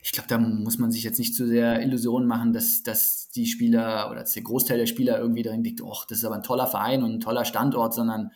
ich 0.00 0.12
glaube, 0.12 0.28
da 0.28 0.38
muss 0.38 0.78
man 0.78 0.90
sich 0.90 1.04
jetzt 1.04 1.18
nicht 1.18 1.34
zu 1.34 1.46
sehr 1.46 1.80
Illusionen 1.82 2.26
machen, 2.26 2.52
dass, 2.52 2.82
dass 2.82 3.28
die 3.28 3.46
Spieler 3.46 4.08
oder 4.10 4.20
dass 4.20 4.34
der 4.34 4.42
Großteil 4.42 4.78
der 4.78 4.86
Spieler 4.86 5.18
irgendwie 5.18 5.42
darin 5.42 5.62
liegt, 5.62 5.80
oh, 5.80 5.96
das 6.08 6.18
ist 6.18 6.24
aber 6.24 6.36
ein 6.36 6.42
toller 6.42 6.66
Verein 6.66 7.02
und 7.02 7.12
ein 7.12 7.20
toller 7.20 7.44
Standort, 7.44 7.94
sondern 7.94 8.30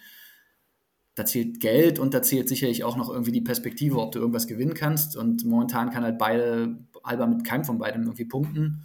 da 1.16 1.24
zählt 1.24 1.60
Geld 1.60 1.98
und 1.98 2.12
da 2.12 2.22
zählt 2.22 2.48
sicherlich 2.48 2.84
auch 2.84 2.96
noch 2.96 3.08
irgendwie 3.08 3.32
die 3.32 3.40
Perspektive, 3.40 3.98
ob 3.98 4.12
du 4.12 4.18
irgendwas 4.18 4.46
gewinnen 4.46 4.74
kannst. 4.74 5.16
Und 5.16 5.44
momentan 5.46 5.90
kann 5.90 6.04
halt 6.04 6.18
beide, 6.18 6.78
Alba 7.02 7.26
mit 7.26 7.42
keinem 7.42 7.64
von 7.64 7.78
beidem 7.78 8.02
irgendwie 8.02 8.26
punkten. 8.26 8.84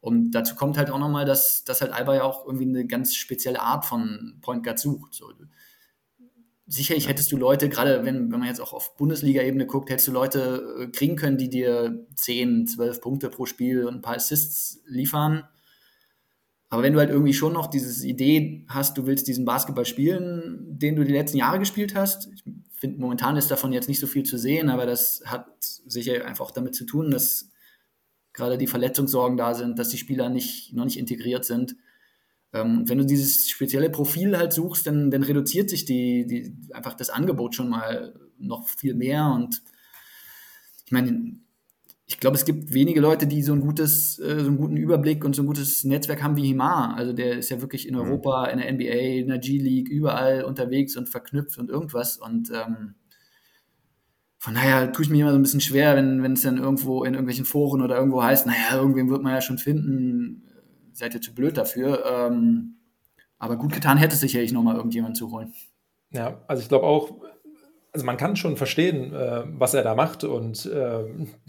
Und 0.00 0.30
dazu 0.30 0.54
kommt 0.54 0.78
halt 0.78 0.90
auch 0.90 0.98
nochmal, 0.98 1.26
dass, 1.26 1.64
dass 1.64 1.82
halt 1.82 1.92
Alba 1.92 2.16
ja 2.16 2.22
auch 2.22 2.46
irgendwie 2.46 2.66
eine 2.66 2.86
ganz 2.86 3.14
spezielle 3.14 3.60
Art 3.60 3.84
von 3.84 4.38
Point 4.40 4.64
Guard 4.64 4.78
sucht. 4.78 5.12
So, 5.12 5.30
sicherlich 6.66 7.06
hättest 7.06 7.30
du 7.32 7.36
Leute, 7.36 7.68
gerade 7.68 8.02
wenn, 8.02 8.32
wenn 8.32 8.38
man 8.38 8.48
jetzt 8.48 8.60
auch 8.60 8.72
auf 8.72 8.96
Bundesliga-Ebene 8.96 9.66
guckt, 9.66 9.90
hättest 9.90 10.08
du 10.08 10.12
Leute 10.12 10.78
äh, 10.80 10.86
kriegen 10.86 11.16
können, 11.16 11.36
die 11.36 11.50
dir 11.50 12.06
10, 12.14 12.66
12 12.66 13.00
Punkte 13.02 13.28
pro 13.28 13.44
Spiel 13.44 13.84
und 13.84 13.96
ein 13.96 14.02
paar 14.02 14.16
Assists 14.16 14.80
liefern. 14.86 15.44
Aber 16.70 16.82
wenn 16.82 16.92
du 16.92 16.98
halt 16.98 17.10
irgendwie 17.10 17.32
schon 17.32 17.54
noch 17.54 17.68
diese 17.68 18.06
Idee 18.06 18.66
hast, 18.68 18.98
du 18.98 19.06
willst 19.06 19.26
diesen 19.26 19.44
Basketball 19.44 19.86
spielen, 19.86 20.78
den 20.78 20.96
du 20.96 21.04
die 21.04 21.12
letzten 21.12 21.38
Jahre 21.38 21.58
gespielt 21.58 21.94
hast, 21.94 22.28
ich 22.34 22.44
finde, 22.74 23.00
momentan 23.00 23.36
ist 23.36 23.50
davon 23.50 23.72
jetzt 23.72 23.88
nicht 23.88 24.00
so 24.00 24.06
viel 24.06 24.22
zu 24.22 24.36
sehen, 24.36 24.68
aber 24.68 24.84
das 24.84 25.22
hat 25.24 25.46
sicher 25.60 26.26
einfach 26.26 26.50
damit 26.50 26.74
zu 26.74 26.84
tun, 26.84 27.10
dass 27.10 27.50
gerade 28.34 28.58
die 28.58 28.66
Verletzungssorgen 28.66 29.36
da 29.36 29.54
sind, 29.54 29.78
dass 29.78 29.88
die 29.88 29.98
Spieler 29.98 30.28
nicht, 30.28 30.74
noch 30.74 30.84
nicht 30.84 30.98
integriert 30.98 31.44
sind. 31.44 31.76
Ähm, 32.52 32.88
wenn 32.88 32.98
du 32.98 33.04
dieses 33.04 33.48
spezielle 33.48 33.90
Profil 33.90 34.36
halt 34.36 34.52
suchst, 34.52 34.86
dann, 34.86 35.10
dann 35.10 35.22
reduziert 35.22 35.70
sich 35.70 35.86
die, 35.86 36.26
die, 36.26 36.54
einfach 36.72 36.94
das 36.94 37.10
Angebot 37.10 37.54
schon 37.54 37.68
mal 37.68 38.14
noch 38.38 38.68
viel 38.68 38.94
mehr. 38.94 39.26
Und 39.26 39.62
ich 40.86 40.92
meine, 40.92 41.38
ich 42.08 42.18
glaube, 42.18 42.36
es 42.36 42.44
gibt 42.44 42.72
wenige 42.72 43.00
Leute, 43.00 43.26
die 43.26 43.42
so 43.42 43.52
ein 43.52 43.60
gutes, 43.60 44.18
äh, 44.18 44.40
so 44.40 44.46
einen 44.46 44.56
guten 44.56 44.76
Überblick 44.76 45.24
und 45.24 45.36
so 45.36 45.42
ein 45.42 45.46
gutes 45.46 45.84
Netzwerk 45.84 46.22
haben 46.22 46.36
wie 46.36 46.46
Himar. 46.46 46.96
Also 46.96 47.12
der 47.12 47.38
ist 47.38 47.50
ja 47.50 47.60
wirklich 47.60 47.86
in 47.86 47.94
mhm. 47.94 48.00
Europa, 48.00 48.46
in 48.46 48.58
der 48.58 48.72
NBA, 48.72 49.20
in 49.20 49.28
der 49.28 49.38
G-League, 49.38 49.88
überall 49.88 50.44
unterwegs 50.44 50.96
und 50.96 51.08
verknüpft 51.08 51.58
und 51.58 51.70
irgendwas. 51.70 52.16
Und 52.16 52.50
ähm, 52.50 52.94
von 54.38 54.54
daher 54.54 54.92
tue 54.92 55.04
ich 55.04 55.10
mir 55.10 55.20
immer 55.20 55.32
so 55.32 55.38
ein 55.38 55.42
bisschen 55.42 55.60
schwer, 55.60 55.96
wenn, 55.96 56.22
wenn 56.22 56.32
es 56.32 56.42
dann 56.42 56.58
irgendwo 56.58 57.04
in 57.04 57.14
irgendwelchen 57.14 57.44
Foren 57.44 57.82
oder 57.82 57.96
irgendwo 57.96 58.22
heißt, 58.22 58.46
naja, 58.46 58.76
irgendwen 58.80 59.10
wird 59.10 59.22
man 59.22 59.34
ja 59.34 59.40
schon 59.40 59.58
finden 59.58 60.48
seid 60.98 61.14
ihr 61.14 61.20
zu 61.20 61.34
blöd 61.34 61.56
dafür. 61.56 62.04
Ähm, 62.04 62.76
aber 63.38 63.56
gut 63.56 63.72
getan 63.72 63.98
hätte 63.98 64.14
es 64.14 64.20
sicherlich 64.20 64.52
nochmal 64.52 64.76
irgendjemand 64.76 65.16
zu 65.16 65.30
holen. 65.30 65.54
Ja, 66.10 66.42
also 66.48 66.62
ich 66.62 66.68
glaube 66.68 66.86
auch, 66.86 67.20
also 67.98 68.06
man 68.06 68.16
kann 68.16 68.36
schon 68.36 68.56
verstehen, 68.56 69.12
äh, 69.12 69.42
was 69.46 69.74
er 69.74 69.82
da 69.82 69.96
macht 69.96 70.22
und 70.22 70.66
äh, 70.66 71.04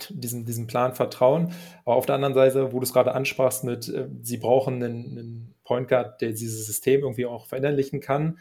diesem, 0.09 0.45
diesem 0.45 0.65
Plan 0.65 0.95
vertrauen. 0.95 1.53
Aber 1.85 1.95
auf 1.95 2.07
der 2.07 2.15
anderen 2.15 2.33
Seite, 2.33 2.73
wo 2.73 2.79
du 2.79 2.85
es 2.85 2.91
gerade 2.91 3.13
ansprachst 3.13 3.63
mit, 3.63 3.87
äh, 3.87 4.07
sie 4.23 4.37
brauchen 4.37 4.81
einen, 4.83 5.11
einen 5.11 5.55
Point 5.63 5.89
Guard, 5.89 6.21
der 6.21 6.29
dieses 6.29 6.65
System 6.65 7.01
irgendwie 7.01 7.27
auch 7.27 7.45
verinnerlichen 7.45 7.99
kann. 7.99 8.39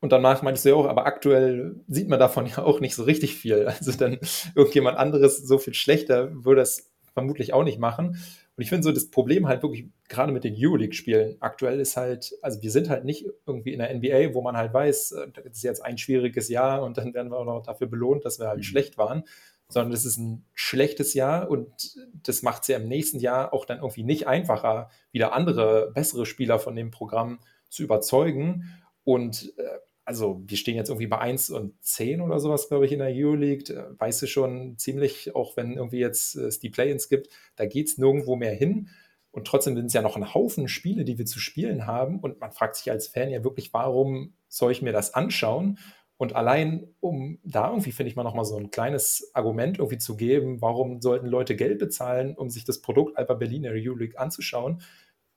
Und 0.00 0.10
danach 0.10 0.40
meintest 0.40 0.64
du 0.64 0.70
ja 0.70 0.74
auch, 0.74 0.86
aber 0.86 1.04
aktuell 1.04 1.76
sieht 1.86 2.08
man 2.08 2.18
davon 2.18 2.46
ja 2.56 2.62
auch 2.62 2.80
nicht 2.80 2.94
so 2.94 3.02
richtig 3.02 3.34
viel. 3.34 3.66
Also 3.66 3.92
dann 3.92 4.18
irgendjemand 4.54 4.96
anderes 4.96 5.36
so 5.36 5.58
viel 5.58 5.74
schlechter 5.74 6.30
würde 6.46 6.62
es 6.62 6.94
vermutlich 7.12 7.52
auch 7.52 7.64
nicht 7.64 7.78
machen. 7.78 8.16
Und 8.56 8.62
ich 8.62 8.68
finde 8.68 8.84
so, 8.84 8.92
das 8.92 9.10
Problem 9.10 9.48
halt 9.48 9.62
wirklich 9.62 9.88
gerade 10.08 10.32
mit 10.32 10.44
den 10.44 10.54
Euroleague-Spielen 10.56 11.36
aktuell 11.40 11.80
ist 11.80 11.96
halt, 11.96 12.34
also 12.40 12.62
wir 12.62 12.70
sind 12.70 12.88
halt 12.88 13.04
nicht 13.04 13.26
irgendwie 13.46 13.72
in 13.72 13.80
der 13.80 13.92
NBA, 13.92 14.34
wo 14.34 14.42
man 14.42 14.56
halt 14.56 14.72
weiß, 14.72 15.12
äh, 15.12 15.28
das 15.34 15.56
ist 15.56 15.62
jetzt 15.62 15.84
ein 15.84 15.98
schwieriges 15.98 16.48
Jahr 16.48 16.82
und 16.82 16.96
dann 16.96 17.14
werden 17.14 17.32
wir 17.32 17.38
auch 17.38 17.44
noch 17.44 17.62
dafür 17.62 17.88
belohnt, 17.88 18.24
dass 18.24 18.38
wir 18.38 18.46
halt 18.46 18.58
mhm. 18.58 18.64
schlecht 18.64 18.96
waren, 18.96 19.24
sondern 19.68 19.92
es 19.92 20.04
ist 20.04 20.18
ein 20.18 20.44
schlechtes 20.54 21.14
Jahr 21.14 21.50
und 21.50 21.96
das 22.22 22.42
macht 22.42 22.62
es 22.62 22.68
ja 22.68 22.76
im 22.76 22.88
nächsten 22.88 23.18
Jahr 23.18 23.52
auch 23.52 23.64
dann 23.64 23.78
irgendwie 23.78 24.04
nicht 24.04 24.28
einfacher, 24.28 24.88
wieder 25.10 25.32
andere, 25.32 25.90
bessere 25.92 26.26
Spieler 26.26 26.58
von 26.60 26.76
dem 26.76 26.90
Programm 26.90 27.40
zu 27.70 27.82
überzeugen. 27.82 28.70
Und 29.02 29.52
äh, 29.58 29.64
also 30.04 30.42
wir 30.46 30.56
stehen 30.56 30.76
jetzt 30.76 30.90
irgendwie 30.90 31.06
bei 31.06 31.18
1 31.18 31.50
und 31.50 31.82
10 31.82 32.20
oder 32.20 32.38
sowas, 32.38 32.68
glaube 32.68 32.86
ich, 32.86 32.92
in 32.92 32.98
der 32.98 33.12
Euroleague. 33.12 33.64
Da 33.64 33.94
weißt 33.98 34.22
du 34.22 34.26
schon 34.26 34.76
ziemlich, 34.78 35.34
auch 35.34 35.56
wenn 35.56 35.76
irgendwie 35.76 35.98
jetzt 35.98 36.36
es 36.36 36.58
die 36.58 36.70
Play-ins 36.70 37.08
gibt, 37.08 37.28
da 37.56 37.66
geht 37.66 37.88
es 37.88 37.98
nirgendwo 37.98 38.36
mehr 38.36 38.54
hin. 38.54 38.90
Und 39.30 39.46
trotzdem 39.46 39.74
sind 39.74 39.86
es 39.86 39.92
ja 39.94 40.02
noch 40.02 40.16
ein 40.16 40.34
Haufen 40.34 40.68
Spiele, 40.68 41.04
die 41.04 41.18
wir 41.18 41.26
zu 41.26 41.40
spielen 41.40 41.86
haben. 41.86 42.20
Und 42.20 42.38
man 42.40 42.52
fragt 42.52 42.76
sich 42.76 42.90
als 42.90 43.08
Fan 43.08 43.30
ja 43.30 43.42
wirklich, 43.42 43.72
warum 43.72 44.34
soll 44.48 44.72
ich 44.72 44.82
mir 44.82 44.92
das 44.92 45.14
anschauen? 45.14 45.78
Und 46.16 46.36
allein, 46.36 46.86
um 47.00 47.40
da 47.42 47.70
irgendwie, 47.70 47.90
finde 47.90 48.10
ich 48.10 48.16
mal, 48.16 48.22
nochmal 48.22 48.44
so 48.44 48.56
ein 48.56 48.70
kleines 48.70 49.30
Argument 49.34 49.78
irgendwie 49.78 49.98
zu 49.98 50.16
geben, 50.16 50.60
warum 50.60 51.00
sollten 51.00 51.26
Leute 51.26 51.56
Geld 51.56 51.80
bezahlen, 51.80 52.36
um 52.36 52.50
sich 52.50 52.64
das 52.64 52.80
Produkt 52.80 53.18
Alba 53.18 53.34
Berlin 53.34 53.64
in 53.64 53.74
der 53.74 53.82
Euroleague 53.82 54.18
anzuschauen, 54.18 54.82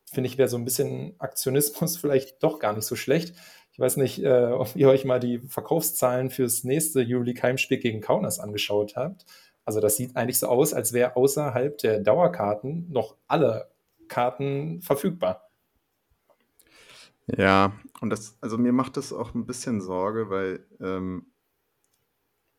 finde 0.05 0.29
ich, 0.29 0.37
wäre 0.37 0.49
so 0.49 0.57
ein 0.57 0.65
bisschen 0.65 1.15
Aktionismus 1.19 1.97
vielleicht 2.01 2.43
doch 2.43 2.59
gar 2.59 2.73
nicht 2.73 2.85
so 2.85 2.95
schlecht. 2.95 3.35
Ich 3.77 3.79
weiß 3.79 3.97
nicht, 3.97 4.23
äh, 4.23 4.47
ob 4.47 4.75
ihr 4.75 4.89
euch 4.89 5.05
mal 5.05 5.19
die 5.19 5.37
Verkaufszahlen 5.37 6.31
fürs 6.31 6.63
nächste 6.63 7.05
Euroleague 7.07 7.43
Heimspiel 7.43 7.77
gegen 7.77 8.01
Kaunas 8.01 8.39
angeschaut 8.39 8.95
habt. 8.95 9.27
Also 9.65 9.79
das 9.79 9.97
sieht 9.97 10.15
eigentlich 10.15 10.39
so 10.39 10.47
aus, 10.47 10.73
als 10.73 10.93
wäre 10.93 11.15
außerhalb 11.15 11.77
der 11.77 11.99
Dauerkarten 11.99 12.91
noch 12.91 13.17
alle 13.27 13.69
Karten 14.07 14.81
verfügbar. 14.81 15.51
Ja, 17.27 17.73
und 18.01 18.09
das, 18.09 18.35
also 18.41 18.57
mir 18.57 18.73
macht 18.73 18.97
das 18.97 19.13
auch 19.13 19.35
ein 19.35 19.45
bisschen 19.45 19.79
Sorge, 19.79 20.31
weil 20.31 20.65
ähm, 20.79 21.27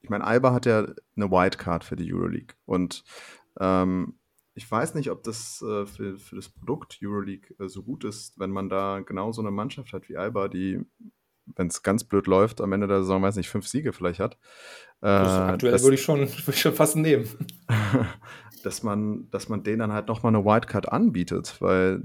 ich 0.00 0.10
meine, 0.10 0.24
Alba 0.24 0.52
hat 0.52 0.66
ja 0.66 0.86
eine 1.16 1.30
Wildcard 1.32 1.82
für 1.82 1.96
die 1.96 2.12
Euroleague 2.14 2.54
und 2.64 3.02
ähm, 3.58 4.17
ich 4.58 4.68
weiß 4.68 4.94
nicht, 4.94 5.10
ob 5.10 5.22
das 5.22 5.62
äh, 5.62 5.86
für, 5.86 6.18
für 6.18 6.34
das 6.34 6.48
Produkt 6.48 6.98
Euroleague 7.00 7.54
äh, 7.60 7.68
so 7.68 7.84
gut 7.84 8.02
ist, 8.02 8.38
wenn 8.40 8.50
man 8.50 8.68
da 8.68 9.00
genau 9.06 9.30
so 9.30 9.40
eine 9.40 9.52
Mannschaft 9.52 9.92
hat 9.92 10.08
wie 10.08 10.16
Alba, 10.16 10.48
die, 10.48 10.80
wenn 11.46 11.68
es 11.68 11.84
ganz 11.84 12.02
blöd 12.02 12.26
läuft, 12.26 12.60
am 12.60 12.72
Ende 12.72 12.88
der 12.88 13.02
Saison, 13.02 13.22
weiß 13.22 13.36
nicht, 13.36 13.48
fünf 13.48 13.68
Siege 13.68 13.92
vielleicht 13.92 14.18
hat. 14.18 14.36
Äh, 15.00 15.06
aktuell 15.06 15.80
würde 15.80 15.94
ich, 15.94 16.02
schon, 16.02 16.22
ich 16.48 16.60
schon 16.60 16.74
fast 16.74 16.96
nehmen. 16.96 17.28
dass 18.64 18.82
man, 18.82 19.30
dass 19.30 19.48
man 19.48 19.62
denen 19.62 19.78
dann 19.78 19.92
halt 19.92 20.08
nochmal 20.08 20.34
eine 20.34 20.44
Wildcard 20.44 20.90
anbietet, 20.90 21.56
weil 21.60 22.02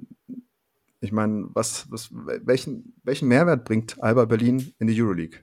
ich 0.99 1.11
meine, 1.11 1.47
was, 1.53 1.89
was, 1.89 2.11
welchen, 2.13 2.93
welchen 3.03 3.27
Mehrwert 3.27 3.65
bringt 3.65 4.01
Alba 4.01 4.25
Berlin 4.25 4.73
in 4.77 4.85
die 4.85 5.01
Euroleague? 5.01 5.39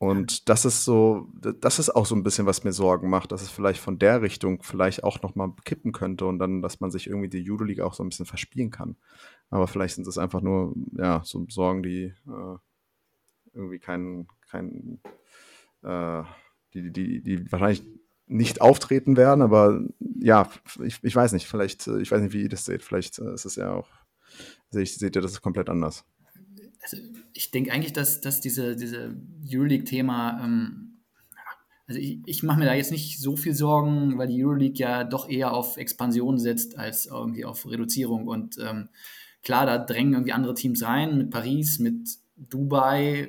Und 0.00 0.48
das 0.48 0.64
ist 0.64 0.86
so, 0.86 1.28
das 1.34 1.78
ist 1.78 1.90
auch 1.90 2.06
so 2.06 2.14
ein 2.14 2.22
bisschen, 2.22 2.46
was 2.46 2.64
mir 2.64 2.72
Sorgen 2.72 3.10
macht, 3.10 3.32
dass 3.32 3.42
es 3.42 3.50
vielleicht 3.50 3.80
von 3.80 3.98
der 3.98 4.22
Richtung 4.22 4.62
vielleicht 4.62 5.04
auch 5.04 5.20
nochmal 5.20 5.52
kippen 5.66 5.92
könnte 5.92 6.24
und 6.24 6.38
dann, 6.38 6.62
dass 6.62 6.80
man 6.80 6.90
sich 6.90 7.06
irgendwie 7.06 7.28
die 7.28 7.42
Judo-League 7.42 7.80
auch 7.80 7.92
so 7.92 8.02
ein 8.02 8.08
bisschen 8.08 8.24
verspielen 8.24 8.70
kann. 8.70 8.96
Aber 9.50 9.68
vielleicht 9.68 9.96
sind 9.96 10.06
es 10.06 10.16
einfach 10.16 10.40
nur, 10.40 10.74
ja, 10.92 11.20
so 11.22 11.44
Sorgen, 11.50 11.82
die 11.82 12.14
äh, 12.26 12.56
irgendwie 13.52 13.78
keinen, 13.78 14.26
kein, 14.48 15.02
äh, 15.82 16.22
die, 16.72 16.90
die, 16.90 17.22
die 17.22 17.52
wahrscheinlich 17.52 17.84
nicht 18.26 18.62
auftreten 18.62 19.18
werden, 19.18 19.42
aber 19.42 19.82
ja, 19.98 20.48
ich, 20.82 21.04
ich 21.04 21.14
weiß 21.14 21.32
nicht, 21.32 21.46
vielleicht, 21.46 21.86
äh, 21.88 22.00
ich 22.00 22.10
weiß 22.10 22.22
nicht, 22.22 22.32
wie 22.32 22.44
ihr 22.44 22.48
das 22.48 22.64
seht, 22.64 22.82
vielleicht 22.82 23.18
äh, 23.18 23.34
ist 23.34 23.44
es 23.44 23.56
ja 23.56 23.74
auch, 23.74 23.88
seht, 24.70 25.02
ihr 25.02 25.10
das 25.10 25.42
komplett 25.42 25.68
anders 25.68 26.06
also 26.82 26.96
ich 27.32 27.50
denke 27.50 27.72
eigentlich, 27.72 27.92
dass, 27.92 28.20
dass 28.20 28.40
diese, 28.40 28.76
diese 28.76 29.16
Euroleague-Thema, 29.50 30.40
ähm, 30.44 31.00
also 31.86 32.00
ich, 32.00 32.20
ich 32.24 32.42
mache 32.42 32.58
mir 32.58 32.66
da 32.66 32.74
jetzt 32.74 32.92
nicht 32.92 33.20
so 33.20 33.36
viel 33.36 33.54
Sorgen, 33.54 34.16
weil 34.18 34.28
die 34.28 34.42
Euroleague 34.44 34.78
ja 34.78 35.04
doch 35.04 35.28
eher 35.28 35.52
auf 35.52 35.76
Expansion 35.76 36.38
setzt 36.38 36.78
als 36.78 37.06
irgendwie 37.06 37.44
auf 37.44 37.68
Reduzierung. 37.68 38.28
Und 38.28 38.56
ähm, 38.58 38.88
klar, 39.42 39.66
da 39.66 39.78
drängen 39.78 40.12
irgendwie 40.14 40.32
andere 40.32 40.54
Teams 40.54 40.82
rein, 40.82 41.18
mit 41.18 41.30
Paris, 41.30 41.78
mit 41.78 42.08
Dubai, 42.36 43.22
äh, 43.22 43.28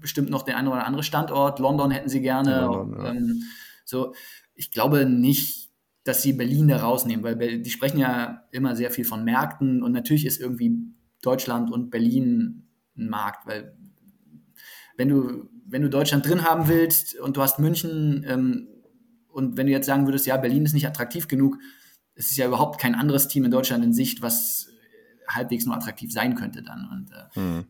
bestimmt 0.00 0.30
noch 0.30 0.42
der 0.42 0.56
eine 0.56 0.70
oder 0.70 0.86
andere 0.86 1.02
Standort. 1.02 1.58
London 1.58 1.90
hätten 1.90 2.08
sie 2.08 2.22
gerne. 2.22 2.62
London, 2.62 3.04
ja. 3.04 3.12
ähm, 3.12 3.42
so, 3.84 4.14
ich 4.54 4.70
glaube 4.70 5.04
nicht, 5.04 5.70
dass 6.04 6.22
sie 6.22 6.32
Berlin 6.32 6.68
da 6.68 6.78
rausnehmen, 6.78 7.22
weil 7.22 7.60
die 7.60 7.70
sprechen 7.70 7.98
ja 7.98 8.44
immer 8.52 8.74
sehr 8.74 8.90
viel 8.90 9.04
von 9.04 9.24
Märkten 9.24 9.82
und 9.82 9.92
natürlich 9.92 10.24
ist 10.24 10.40
irgendwie 10.40 10.94
Deutschland 11.22 11.70
und 11.70 11.90
Berlin 11.90 12.68
ein 12.96 13.08
Markt, 13.08 13.46
weil 13.46 13.76
wenn 14.96 15.08
du, 15.08 15.48
wenn 15.66 15.82
du 15.82 15.88
Deutschland 15.88 16.26
drin 16.26 16.44
haben 16.44 16.68
willst 16.68 17.18
und 17.18 17.36
du 17.36 17.42
hast 17.42 17.58
München 17.58 18.24
ähm, 18.28 18.68
und 19.28 19.56
wenn 19.56 19.66
du 19.66 19.72
jetzt 19.72 19.86
sagen 19.86 20.06
würdest, 20.06 20.26
ja, 20.26 20.36
Berlin 20.36 20.64
ist 20.64 20.74
nicht 20.74 20.86
attraktiv 20.86 21.28
genug, 21.28 21.58
es 22.14 22.30
ist 22.30 22.36
ja 22.36 22.46
überhaupt 22.46 22.80
kein 22.80 22.94
anderes 22.94 23.28
Team 23.28 23.44
in 23.44 23.50
Deutschland 23.50 23.84
in 23.84 23.94
Sicht, 23.94 24.20
was 24.20 24.68
halbwegs 25.28 25.64
nur 25.64 25.74
attraktiv 25.74 26.12
sein 26.12 26.34
könnte 26.34 26.62
dann. 26.62 26.88
Und 26.90 27.10
äh, 27.12 27.40
mhm. 27.40 27.64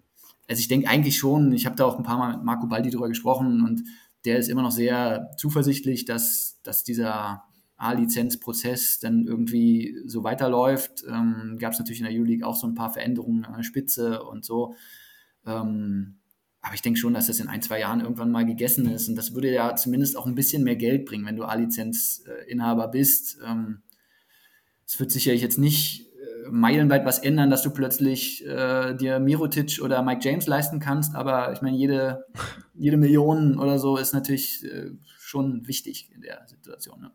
also 0.48 0.60
ich 0.60 0.68
denke 0.68 0.88
eigentlich 0.88 1.18
schon, 1.18 1.52
ich 1.52 1.66
habe 1.66 1.76
da 1.76 1.84
auch 1.84 1.98
ein 1.98 2.04
paar 2.04 2.18
Mal 2.18 2.36
mit 2.36 2.44
Marco 2.44 2.66
Baldi 2.66 2.90
drüber 2.90 3.08
gesprochen 3.08 3.62
und 3.62 3.82
der 4.24 4.38
ist 4.38 4.48
immer 4.48 4.62
noch 4.62 4.72
sehr 4.72 5.30
zuversichtlich, 5.36 6.04
dass, 6.04 6.58
dass 6.62 6.84
dieser 6.84 7.44
A-Lizenzprozess 7.80 9.00
dann 9.00 9.26
irgendwie 9.26 9.96
so 10.06 10.22
weiterläuft. 10.22 11.04
Ähm, 11.08 11.56
Gab 11.58 11.72
es 11.72 11.78
natürlich 11.78 12.00
in 12.00 12.06
der 12.06 12.14
Euroleague 12.14 12.46
auch 12.46 12.56
so 12.56 12.66
ein 12.66 12.74
paar 12.74 12.92
Veränderungen 12.92 13.44
an 13.44 13.54
der 13.54 13.62
Spitze 13.62 14.22
und 14.22 14.44
so. 14.44 14.74
Ähm, 15.46 16.20
aber 16.62 16.74
ich 16.74 16.82
denke 16.82 16.98
schon, 16.98 17.14
dass 17.14 17.28
das 17.28 17.40
in 17.40 17.48
ein, 17.48 17.62
zwei 17.62 17.80
Jahren 17.80 18.00
irgendwann 18.00 18.30
mal 18.30 18.44
gegessen 18.44 18.86
ist. 18.90 19.08
Und 19.08 19.16
das 19.16 19.34
würde 19.34 19.50
ja 19.50 19.74
zumindest 19.76 20.16
auch 20.16 20.26
ein 20.26 20.34
bisschen 20.34 20.62
mehr 20.62 20.76
Geld 20.76 21.06
bringen, 21.06 21.24
wenn 21.24 21.36
du 21.36 21.44
A-Lizenzinhaber 21.44 22.88
bist. 22.88 23.38
Ähm, 23.46 23.82
es 24.86 25.00
wird 25.00 25.10
sicherlich 25.10 25.40
jetzt 25.40 25.58
nicht 25.58 26.02
äh, 26.02 26.50
meilenweit 26.50 27.06
was 27.06 27.18
ändern, 27.18 27.48
dass 27.48 27.62
du 27.62 27.70
plötzlich 27.70 28.44
äh, 28.46 28.94
dir 28.94 29.20
Mirotic 29.20 29.80
oder 29.82 30.02
Mike 30.02 30.20
James 30.22 30.46
leisten 30.46 30.80
kannst. 30.80 31.14
Aber 31.14 31.50
ich 31.52 31.62
meine, 31.62 31.78
jede, 31.78 32.26
jede 32.74 32.98
Million 32.98 33.58
oder 33.58 33.78
so 33.78 33.96
ist 33.96 34.12
natürlich 34.12 34.62
äh, 34.64 34.90
schon 35.18 35.66
wichtig 35.66 36.10
in 36.14 36.20
der 36.20 36.46
Situation. 36.46 37.00
Ne? 37.00 37.10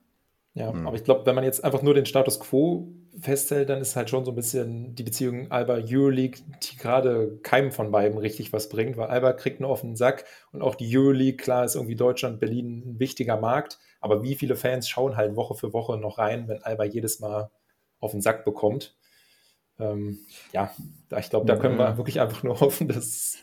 Ja, 0.55 0.71
mhm. 0.71 0.87
aber 0.87 0.95
ich 0.95 1.03
glaube, 1.03 1.25
wenn 1.25 1.35
man 1.35 1.43
jetzt 1.43 1.63
einfach 1.65 1.81
nur 1.81 1.93
den 1.93 2.05
Status 2.05 2.39
quo 2.39 2.87
festhält, 3.19 3.69
dann 3.69 3.81
ist 3.81 3.97
halt 3.97 4.09
schon 4.09 4.23
so 4.23 4.31
ein 4.31 4.35
bisschen 4.35 4.95
die 4.95 5.03
Beziehung 5.03 5.51
Alba-Euroleague, 5.51 6.39
die 6.63 6.77
gerade 6.77 7.37
keinem 7.43 7.73
von 7.73 7.91
beiden 7.91 8.17
richtig 8.17 8.53
was 8.53 8.69
bringt, 8.69 8.95
weil 8.95 9.07
Alba 9.07 9.33
kriegt 9.33 9.59
einen 9.59 9.69
offenen 9.69 9.97
Sack 9.97 10.23
und 10.53 10.61
auch 10.61 10.75
die 10.75 10.97
Euroleague, 10.97 11.35
klar 11.35 11.65
ist 11.65 11.75
irgendwie 11.75 11.97
Deutschland, 11.97 12.39
Berlin 12.39 12.83
ein 12.85 12.99
wichtiger 12.99 13.35
Markt, 13.35 13.79
aber 13.99 14.23
wie 14.23 14.35
viele 14.35 14.55
Fans 14.55 14.87
schauen 14.87 15.17
halt 15.17 15.35
Woche 15.35 15.55
für 15.55 15.73
Woche 15.73 15.97
noch 15.97 16.19
rein, 16.19 16.47
wenn 16.47 16.63
Alba 16.63 16.85
jedes 16.85 17.19
Mal 17.19 17.51
auf 17.99 18.11
den 18.11 18.21
Sack 18.21 18.45
bekommt? 18.45 18.95
Ähm, 19.77 20.19
ja, 20.53 20.71
ich 21.19 21.29
glaube, 21.29 21.47
da 21.47 21.57
können 21.57 21.77
wir 21.77 21.97
wirklich 21.97 22.21
einfach 22.21 22.43
nur 22.43 22.59
hoffen, 22.61 22.87
dass 22.87 23.37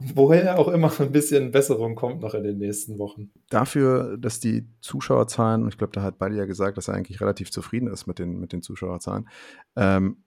woher 0.00 0.58
auch 0.58 0.68
immer 0.68 0.90
ein 0.98 1.12
bisschen 1.12 1.50
Besserung 1.50 1.94
kommt 1.94 2.20
noch 2.22 2.34
in 2.34 2.42
den 2.42 2.58
nächsten 2.58 2.98
Wochen. 2.98 3.30
Dafür, 3.50 4.16
dass 4.16 4.40
die 4.40 4.66
Zuschauerzahlen, 4.80 5.68
ich 5.68 5.78
glaube, 5.78 5.92
da 5.92 6.02
hat 6.02 6.18
beide 6.18 6.36
ja 6.36 6.46
gesagt, 6.46 6.78
dass 6.78 6.88
er 6.88 6.94
eigentlich 6.94 7.20
relativ 7.20 7.50
zufrieden 7.50 7.88
ist 7.88 8.06
mit 8.06 8.18
den, 8.18 8.40
mit 8.40 8.52
den 8.52 8.62
Zuschauerzahlen. 8.62 9.28
Ähm, 9.76 10.24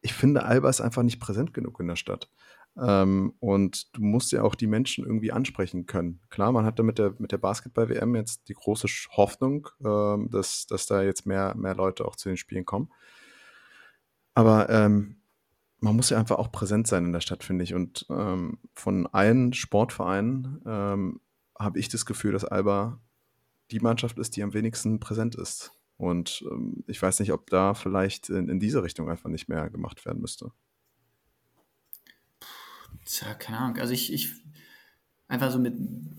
ich 0.00 0.12
finde, 0.12 0.44
Alba 0.44 0.68
ist 0.68 0.80
einfach 0.80 1.04
nicht 1.04 1.20
präsent 1.20 1.54
genug 1.54 1.78
in 1.78 1.86
der 1.86 1.96
Stadt. 1.96 2.28
Ähm, 2.76 3.34
und 3.38 3.94
du 3.96 4.02
musst 4.02 4.32
ja 4.32 4.42
auch 4.42 4.54
die 4.54 4.66
Menschen 4.66 5.04
irgendwie 5.04 5.30
ansprechen 5.30 5.86
können. 5.86 6.20
Klar, 6.30 6.52
man 6.52 6.64
hatte 6.64 6.82
mit 6.82 6.98
der, 6.98 7.14
mit 7.18 7.30
der 7.30 7.38
Basketball-WM 7.38 8.16
jetzt 8.16 8.48
die 8.48 8.54
große 8.54 8.88
Hoffnung, 9.10 9.68
ähm, 9.84 10.28
dass, 10.30 10.66
dass 10.66 10.86
da 10.86 11.02
jetzt 11.02 11.26
mehr, 11.26 11.54
mehr 11.54 11.74
Leute 11.74 12.04
auch 12.04 12.16
zu 12.16 12.28
den 12.28 12.36
Spielen 12.36 12.64
kommen. 12.64 12.90
Aber 14.34 14.70
ähm, 14.70 15.21
man 15.82 15.96
muss 15.96 16.10
ja 16.10 16.18
einfach 16.18 16.38
auch 16.38 16.52
präsent 16.52 16.86
sein 16.86 17.04
in 17.06 17.12
der 17.12 17.20
Stadt, 17.20 17.42
finde 17.42 17.64
ich. 17.64 17.74
Und 17.74 18.06
ähm, 18.08 18.58
von 18.72 19.08
allen 19.08 19.52
Sportvereinen 19.52 20.62
ähm, 20.64 21.20
habe 21.58 21.78
ich 21.80 21.88
das 21.88 22.06
Gefühl, 22.06 22.32
dass 22.32 22.44
Alba 22.44 23.00
die 23.72 23.80
Mannschaft 23.80 24.18
ist, 24.18 24.36
die 24.36 24.44
am 24.44 24.54
wenigsten 24.54 25.00
präsent 25.00 25.34
ist. 25.34 25.72
Und 25.96 26.44
ähm, 26.50 26.84
ich 26.86 27.02
weiß 27.02 27.18
nicht, 27.18 27.32
ob 27.32 27.50
da 27.50 27.74
vielleicht 27.74 28.28
in, 28.28 28.48
in 28.48 28.60
diese 28.60 28.84
Richtung 28.84 29.10
einfach 29.10 29.28
nicht 29.28 29.48
mehr 29.48 29.70
gemacht 29.70 30.06
werden 30.06 30.20
müsste. 30.20 30.52
Tja, 33.04 33.34
keine 33.34 33.58
Ahnung. 33.58 33.78
Also 33.78 33.92
ich, 33.92 34.12
ich 34.12 34.41
einfach 35.32 35.50
so 35.50 35.58
mit, 35.58 35.74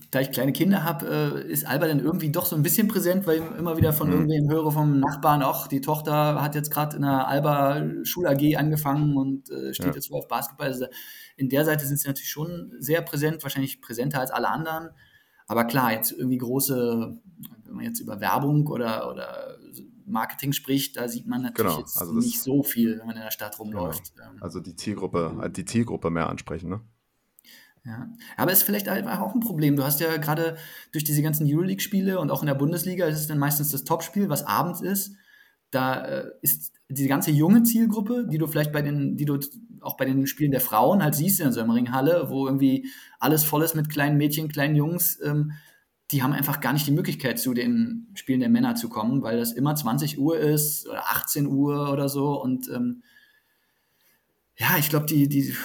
da 0.10 0.22
ich 0.22 0.32
kleine 0.32 0.54
Kinder 0.54 0.84
habe, 0.84 1.44
äh, 1.46 1.52
ist 1.52 1.68
Alba 1.68 1.88
dann 1.88 2.00
irgendwie 2.00 2.32
doch 2.32 2.48
so 2.48 2.56
ein 2.56 2.64
bisschen 2.64 2.88
präsent, 2.88 3.28
weil 3.28 3.38
ich 3.38 3.60
immer 3.60 3.78
wieder 3.78 3.94
von 3.94 4.08
mhm. 4.08 4.14
irgendwem 4.14 4.50
höre 4.50 4.72
vom 4.72 5.00
Nachbarn, 5.00 5.44
auch 5.44 5.68
die 5.68 5.82
Tochter 5.82 6.42
hat 6.42 6.56
jetzt 6.56 6.72
gerade 6.72 6.96
in 6.96 7.04
der 7.04 7.28
Alba 7.28 7.84
Schul 8.04 8.26
AG 8.26 8.58
angefangen 8.58 9.16
und 9.16 9.52
äh, 9.52 9.74
steht 9.74 9.88
ja. 9.88 9.94
jetzt 9.94 10.12
auf 10.12 10.28
Basketball. 10.28 10.68
Also 10.68 10.88
in 11.38 11.48
der 11.48 11.64
Seite 11.64 11.86
sind 11.86 12.00
sie 12.00 12.08
natürlich 12.08 12.32
schon 12.32 12.74
sehr 12.80 13.02
präsent, 13.04 13.44
wahrscheinlich 13.44 13.82
präsenter 13.82 14.20
als 14.20 14.32
alle 14.32 14.50
anderen. 14.50 14.90
Aber 15.48 15.66
klar, 15.66 15.94
jetzt 15.94 16.12
irgendwie 16.12 16.40
große, 16.40 17.16
wenn 17.66 17.76
man 17.76 17.86
jetzt 17.86 18.00
über 18.00 18.20
Werbung 18.20 18.66
oder, 18.68 19.12
oder 19.12 19.58
Marketing 20.06 20.54
spricht, 20.54 20.98
da 20.98 21.08
sieht 21.08 21.28
man 21.28 21.44
natürlich 21.44 21.72
genau, 21.72 21.80
jetzt 21.80 21.98
also 22.00 22.14
nicht 22.14 22.42
so 22.42 22.64
viel, 22.64 22.98
wenn 22.98 23.06
man 23.06 23.16
in 23.16 23.22
der 23.22 23.32
Stadt 23.32 23.60
rumläuft. 23.60 24.16
Genau. 24.16 24.42
Also 24.42 24.60
die 24.60 24.76
Zielgruppe, 24.76 25.52
die 25.56 25.66
Zielgruppe 25.66 26.10
mehr 26.10 26.30
ansprechen, 26.30 26.70
ne? 26.70 26.82
Ja, 27.86 28.08
aber 28.38 28.52
ist 28.54 28.64
vielleicht 28.64 28.88
einfach 28.88 29.20
auch 29.20 29.36
ein 29.36 29.42
Problem. 29.42 29.76
Du 29.76 29.84
hast 29.84 30.00
ja 30.00 30.16
gerade 30.18 30.56
durch 30.94 31.04
diese 31.04 31.22
ganzen 31.22 31.46
Euroleague-Spiele 31.46 32.20
und 32.20 32.32
auch 32.32 32.42
in 32.42 32.48
der 32.48 32.56
Bundesliga 32.56 33.06
ist 33.08 33.20
es 33.20 33.28
dann 33.28 33.40
meistens 33.40 33.72
das 33.72 33.84
Topspiel, 33.84 34.30
was 34.30 34.46
abends 34.46 34.80
ist. 34.82 35.18
Da 35.70 36.06
äh, 36.06 36.32
ist 36.42 36.72
die 36.88 37.08
ganze 37.08 37.32
junge 37.32 37.64
Zielgruppe, 37.64 38.28
die 38.30 38.38
du 38.38 38.48
vielleicht 38.48 38.72
bei 38.72 38.82
den, 38.82 39.18
die 39.18 39.26
du 39.26 39.38
auch 39.82 39.98
bei 39.98 40.06
den 40.06 40.28
Spielen 40.28 40.52
der 40.52 40.62
Frauen 40.62 41.04
halt 41.04 41.16
siehst 41.16 41.40
in 41.40 41.46
der 41.48 41.54
Sömmering-Halle, 41.54 42.30
wo 42.30 42.48
irgendwie 42.48 42.88
alles 43.20 43.44
voll 43.44 43.64
ist 43.64 43.76
mit 43.76 43.90
kleinen 43.90 44.18
Mädchen, 44.18 44.48
kleinen 44.48 44.76
Jungs, 44.76 45.20
ähm, 45.22 45.54
die 46.12 46.22
haben 46.22 46.34
einfach 46.34 46.62
gar 46.62 46.74
nicht 46.74 46.86
die 46.88 46.92
Möglichkeit, 46.92 47.40
zu 47.40 47.54
den 47.54 48.08
Spielen 48.14 48.40
der 48.40 48.50
Männer 48.50 48.76
zu 48.76 48.88
kommen, 48.88 49.24
weil 49.24 49.40
das 49.40 49.52
immer 49.52 49.76
20 49.76 50.20
Uhr 50.20 50.38
ist 50.38 50.88
oder 50.88 51.10
18 51.10 51.48
Uhr 51.48 51.92
oder 51.92 52.08
so. 52.08 52.40
Und 52.40 52.70
ähm, 52.70 53.02
ja, 54.56 54.78
ich 54.78 54.90
glaube, 54.90 55.08
die, 55.08 55.28
die 55.28 55.56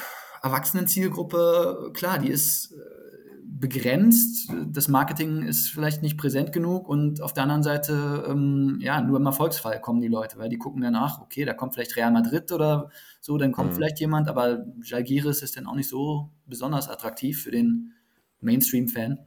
Erwachsenen-Zielgruppe, 0.43 1.91
klar, 1.95 2.19
die 2.19 2.29
ist 2.29 2.73
äh, 2.73 2.99
begrenzt. 3.45 4.53
Das 4.71 4.89
Marketing 4.89 5.43
ist 5.43 5.69
vielleicht 5.69 6.03
nicht 6.03 6.17
präsent 6.17 6.53
genug 6.53 6.89
und 6.89 7.21
auf 7.21 7.33
der 7.33 7.43
anderen 7.43 7.63
Seite, 7.63 8.25
ähm, 8.29 8.79
ja, 8.81 9.01
nur 9.01 9.19
im 9.19 9.27
Erfolgsfall 9.27 9.81
kommen 9.81 10.01
die 10.01 10.09
Leute, 10.09 10.39
weil 10.39 10.49
die 10.49 10.59
gucken 10.59 10.81
danach, 10.83 11.21
okay, 11.21 11.45
da 11.45 11.55
kommt 11.55 11.75
vielleicht 11.75 11.97
Real 11.97 12.13
Madrid 12.13 12.53
oder 12.53 12.91
so, 13.21 13.37
dann 13.37 13.53
kommt 13.53 13.71
mhm. 13.71 13.75
vielleicht 13.75 14.01
jemand, 14.01 14.29
aber 14.29 14.65
Jalgiris 14.83 15.43
ist 15.43 15.57
dann 15.57 15.67
auch 15.67 15.75
nicht 15.75 15.89
so 15.89 16.31
besonders 16.47 16.89
attraktiv 16.89 17.43
für 17.43 17.51
den 17.51 17.95
Mainstream-Fan. 18.41 19.19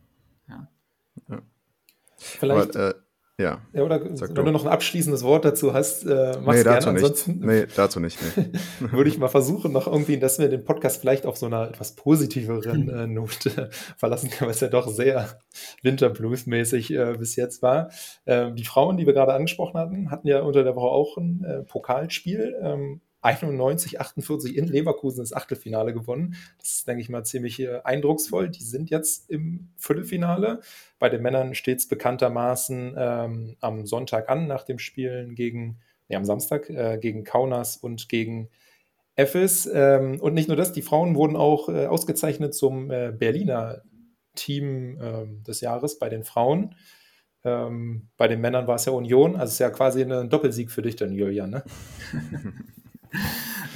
Ja. 0.47 0.67
ja. 1.29 1.41
Vielleicht. 2.17 2.75
Aber, 2.75 2.89
äh, 2.89 2.93
ja. 3.41 3.61
ja 3.73 3.83
oder 3.83 4.03
wenn 4.03 4.45
du 4.45 4.51
noch 4.51 4.65
ein 4.65 4.71
abschließendes 4.71 5.23
Wort 5.23 5.45
dazu 5.45 5.73
hast, 5.73 6.05
äh, 6.05 6.37
mach's 6.41 6.57
nee, 6.57 6.63
dazu 6.63 6.93
gerne. 6.93 7.01
Nicht. 7.01 7.27
Nee, 7.27 7.65
dazu 7.75 7.99
nicht. 7.99 8.17
Nee. 8.37 8.51
würde 8.91 9.09
ich 9.09 9.17
mal 9.17 9.27
versuchen, 9.27 9.71
noch 9.71 9.87
irgendwie, 9.87 10.17
dass 10.17 10.39
wir 10.39 10.49
den 10.49 10.63
Podcast 10.63 11.01
vielleicht 11.01 11.25
auf 11.25 11.37
so 11.37 11.47
einer 11.47 11.69
etwas 11.69 11.95
positiveren 11.95 12.89
äh, 12.89 13.07
Note 13.07 13.69
verlassen 13.97 14.29
können, 14.29 14.47
weil 14.47 14.55
es 14.55 14.61
ja 14.61 14.69
doch 14.69 14.87
sehr 14.87 15.39
Winterblues-mäßig 15.83 16.91
äh, 16.91 17.17
bis 17.17 17.35
jetzt 17.35 17.61
war. 17.61 17.89
Ähm, 18.25 18.55
die 18.55 18.65
Frauen, 18.65 18.97
die 18.97 19.05
wir 19.05 19.13
gerade 19.13 19.33
angesprochen 19.33 19.79
hatten, 19.79 20.11
hatten 20.11 20.27
ja 20.27 20.41
unter 20.41 20.63
der 20.63 20.75
Woche 20.75 20.87
auch 20.87 21.17
ein 21.17 21.43
äh, 21.43 21.63
Pokalspiel. 21.63 22.55
Ähm, 22.61 23.01
91, 23.21 24.01
48 24.01 24.57
in 24.57 24.67
Leverkusen 24.67 25.19
das 25.19 25.33
Achtelfinale 25.33 25.93
gewonnen. 25.93 26.35
Das 26.57 26.71
ist, 26.71 26.87
denke 26.87 27.01
ich 27.01 27.09
mal, 27.09 27.23
ziemlich 27.23 27.59
äh, 27.59 27.81
eindrucksvoll. 27.83 28.49
Die 28.49 28.63
sind 28.63 28.89
jetzt 28.89 29.29
im 29.29 29.69
Viertelfinale. 29.77 30.61
Bei 30.97 31.09
den 31.09 31.21
Männern 31.21 31.53
steht 31.53 31.79
es 31.79 31.87
bekanntermaßen 31.87 32.95
ähm, 32.97 33.57
am 33.59 33.85
Sonntag 33.85 34.29
an, 34.29 34.47
nach 34.47 34.63
dem 34.63 34.79
Spielen 34.79 35.35
gegen, 35.35 35.79
nee, 36.09 36.15
am 36.15 36.25
Samstag, 36.25 36.69
äh, 36.69 36.97
gegen 36.99 37.23
Kaunas 37.23 37.77
und 37.77 38.09
gegen 38.09 38.49
Efes. 39.15 39.69
Ähm, 39.71 40.19
und 40.19 40.33
nicht 40.33 40.47
nur 40.47 40.57
das, 40.57 40.73
die 40.73 40.81
Frauen 40.81 41.15
wurden 41.15 41.35
auch 41.35 41.69
äh, 41.69 41.85
ausgezeichnet 41.85 42.55
zum 42.55 42.89
äh, 42.89 43.11
Berliner 43.11 43.83
Team 44.33 44.99
ähm, 45.01 45.43
des 45.43 45.61
Jahres 45.61 45.99
bei 45.99 46.09
den 46.09 46.23
Frauen. 46.23 46.75
Ähm, 47.43 48.09
bei 48.17 48.27
den 48.27 48.41
Männern 48.41 48.67
war 48.67 48.75
es 48.75 48.85
ja 48.85 48.93
Union, 48.93 49.35
also 49.35 49.45
es 49.45 49.53
ist 49.53 49.59
ja 49.59 49.69
quasi 49.69 50.03
ein 50.03 50.29
Doppelsieg 50.29 50.71
für 50.71 50.81
dich 50.81 50.95
dann, 50.95 51.11
Julian, 51.11 51.49
ne? 51.49 51.63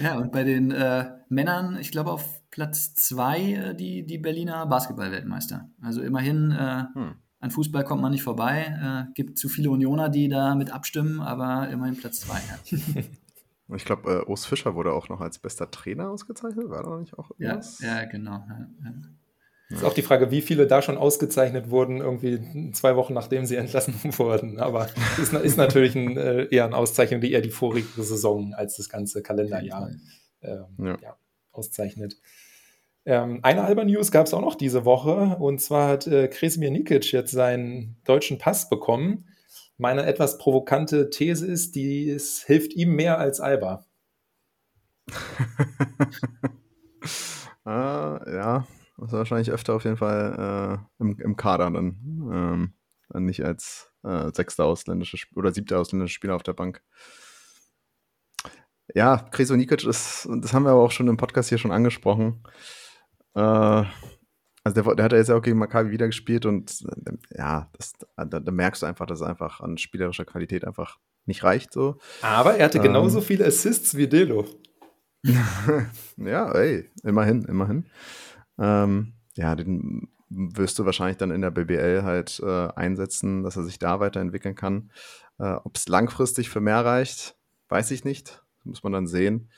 Ja, 0.04 0.18
und 0.18 0.34
bei 0.34 0.44
den 0.44 0.72
äh, 0.72 1.10
Männern, 1.30 1.78
ich 1.80 1.90
glaube 1.90 2.12
auf 2.12 2.42
Platz 2.52 2.96
zwei 2.96 3.54
äh, 3.54 3.76
die, 3.76 4.06
die 4.06 4.18
Berliner 4.18 4.66
Basketball-Weltmeister. 4.66 5.70
Also 5.82 6.02
immerhin, 6.02 6.52
äh, 6.52 6.84
hm. 6.94 7.16
an 7.40 7.52
Fußball 7.52 7.86
kommt 7.86 8.02
man 8.02 8.12
nicht 8.12 8.24
vorbei. 8.24 9.08
Äh, 9.08 9.14
gibt 9.14 9.38
zu 9.38 9.48
viele 9.48 9.70
Unioner, 9.70 10.10
die 10.10 10.28
da 10.28 10.56
mit 10.56 10.72
abstimmen, 10.72 11.22
aber 11.22 11.70
immerhin 11.70 11.96
Platz 11.98 12.22
zwei. 12.22 12.42
Ja. 12.76 13.04
Ich 13.74 13.84
glaube, 13.84 14.24
äh, 14.28 14.30
Urs 14.30 14.46
Fischer 14.46 14.76
wurde 14.76 14.94
auch 14.94 15.10
noch 15.10 15.22
als 15.22 15.40
bester 15.40 15.72
Trainer 15.72 16.10
ausgezeichnet. 16.10 16.70
War 16.70 16.84
da 16.84 17.00
nicht 17.00 17.18
auch 17.18 17.32
irgendwas? 17.40 17.80
Ja, 17.80 18.02
ja 18.02 18.06
genau. 18.06 18.46
Ja, 18.48 18.68
ja. 18.84 18.92
Ist 19.70 19.84
auch 19.84 19.94
die 19.94 20.04
Frage, 20.04 20.30
wie 20.30 20.42
viele 20.42 20.68
da 20.68 20.84
schon 20.84 20.98
ausgezeichnet 20.98 21.72
wurden, 21.72 21.98
irgendwie 21.98 22.72
zwei 22.74 22.96
Wochen 22.96 23.14
nachdem 23.14 23.46
sie 23.46 23.56
entlassen 23.56 23.96
wurden. 24.18 24.60
Aber 24.60 24.88
ist, 25.20 25.34
ist 25.34 25.58
natürlich 25.58 25.96
ein, 25.96 26.18
äh, 26.18 26.48
eher 26.52 26.66
eine 26.66 26.78
Auszeichnung, 26.78 27.22
die 27.22 27.32
eher 27.32 27.42
die 27.42 27.50
vorige 27.50 28.04
Saison 28.04 28.54
als 28.54 28.78
das 28.78 28.90
ganze 28.90 29.24
Kalenderjahr 29.24 29.90
ähm, 30.44 30.66
ja. 30.78 30.98
Ja, 31.02 31.18
auszeichnet. 31.52 32.18
Ähm, 33.06 33.40
eine 33.42 33.64
Alba 33.64 33.86
News 33.86 34.12
gab 34.12 34.28
es 34.28 34.34
auch 34.34 34.42
noch 34.42 34.56
diese 34.56 34.86
Woche 34.86 35.38
und 35.40 35.62
zwar 35.62 35.90
hat 35.90 36.08
äh, 36.08 36.28
Kresimir 36.28 36.72
Nikic 36.72 37.12
jetzt 37.12 37.32
seinen 37.32 37.98
deutschen 38.04 38.38
Pass 38.38 38.70
bekommen. 38.70 39.28
Meine 39.78 40.06
etwas 40.06 40.38
provokante 40.38 41.10
These 41.10 41.46
ist, 41.46 41.76
die 41.76 42.10
es 42.10 42.44
hilft 42.44 42.74
ihm 42.74 42.96
mehr 42.96 43.20
als 43.20 43.40
Alba. 43.40 43.86
ah, 47.66 48.20
ja, 48.26 48.68
also 48.98 49.18
wahrscheinlich 49.18 49.52
öfter 49.52 49.74
auf 49.74 49.84
jeden 49.84 49.98
Fall 49.98 50.80
äh, 51.00 51.02
im, 51.02 51.20
im 51.20 51.36
Kader 51.36 51.70
dann. 51.72 51.98
Ähm, 52.32 52.74
dann 53.10 53.26
nicht 53.26 53.44
als 53.44 53.92
äh, 54.04 54.32
sechster 54.34 54.66
ausländische 54.66 55.18
oder 55.36 55.52
siebter 55.52 55.80
ausländische 55.80 56.16
Spieler 56.16 56.36
auf 56.36 56.44
der 56.44 56.54
Bank. 56.54 56.82
Ja, 58.94 59.18
Kreso 59.32 59.56
Nikic 59.56 59.84
ist, 59.84 60.28
das 60.42 60.54
haben 60.54 60.64
wir 60.64 60.72
aber 60.72 60.82
auch 60.82 60.92
schon 60.92 61.08
im 61.08 61.18
Podcast 61.18 61.50
hier 61.50 61.58
schon 61.58 61.72
angesprochen. 61.72 62.44
Äh, 63.34 63.84
also 64.64 64.82
der, 64.82 64.96
der, 64.96 65.06
hat 65.06 65.12
ja 65.12 65.18
jetzt 65.18 65.32
auch 65.32 65.42
gegen 65.42 65.60
Maccabi 65.60 65.92
wieder 65.92 66.08
gespielt 66.08 66.46
und 66.46 66.84
äh, 67.06 67.38
ja, 67.38 67.70
das, 67.74 67.94
da, 68.16 68.26
da, 68.26 68.52
merkst 68.52 68.82
du 68.82 68.86
einfach, 68.86 69.06
dass 69.06 69.22
es 69.22 69.28
einfach 69.28 69.60
an 69.60 69.78
spielerischer 69.78 70.26
Qualität 70.26 70.66
einfach 70.66 70.98
nicht 71.26 71.44
reicht 71.44 71.74
so. 71.74 71.98
Aber 72.22 72.56
er 72.56 72.66
hatte 72.66 72.80
genauso 72.80 73.20
ähm, 73.20 73.24
viele 73.24 73.46
Assists 73.46 73.96
wie 73.96 74.08
Delo. 74.08 74.46
ja, 76.18 76.52
ey, 76.52 76.90
immerhin, 77.04 77.46
immerhin. 77.46 77.86
Ähm, 78.58 79.14
ja, 79.36 79.56
den 79.56 80.10
wirst 80.30 80.80
du 80.80 80.86
wahrscheinlich 80.86 81.18
dann 81.18 81.32
in 81.32 81.42
der 81.42 81.52
BBL 81.52 82.04
halt 82.04 82.40
äh, 82.40 82.68
einsetzen, 82.76 83.44
dass 83.44 83.58
er 83.58 83.64
sich 83.64 83.80
da 83.80 84.00
weiterentwickeln 84.00 84.56
kann. 84.56 84.92
Äh, 85.38 85.54
Ob 85.64 85.78
es 85.78 85.88
langfristig 85.88 86.50
für 86.50 86.62
mehr 86.62 86.84
reicht, 86.84 87.38
weiß 87.70 87.92
ich 87.92 88.04
nicht. 88.04 88.44
Das 88.58 88.66
muss 88.66 88.84
man 88.84 88.94
dann 88.94 89.08
sehen. 89.08 89.52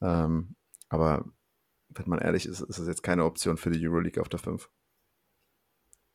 Ähm, 0.00 0.56
aber 0.88 1.24
wenn 1.88 2.08
man 2.08 2.18
ehrlich 2.18 2.46
ist, 2.46 2.60
ist 2.60 2.78
es 2.78 2.88
jetzt 2.88 3.02
keine 3.02 3.24
Option 3.24 3.56
für 3.56 3.70
die 3.70 3.86
Euroleague 3.86 4.20
auf 4.20 4.28
der 4.28 4.40
5. 4.40 4.70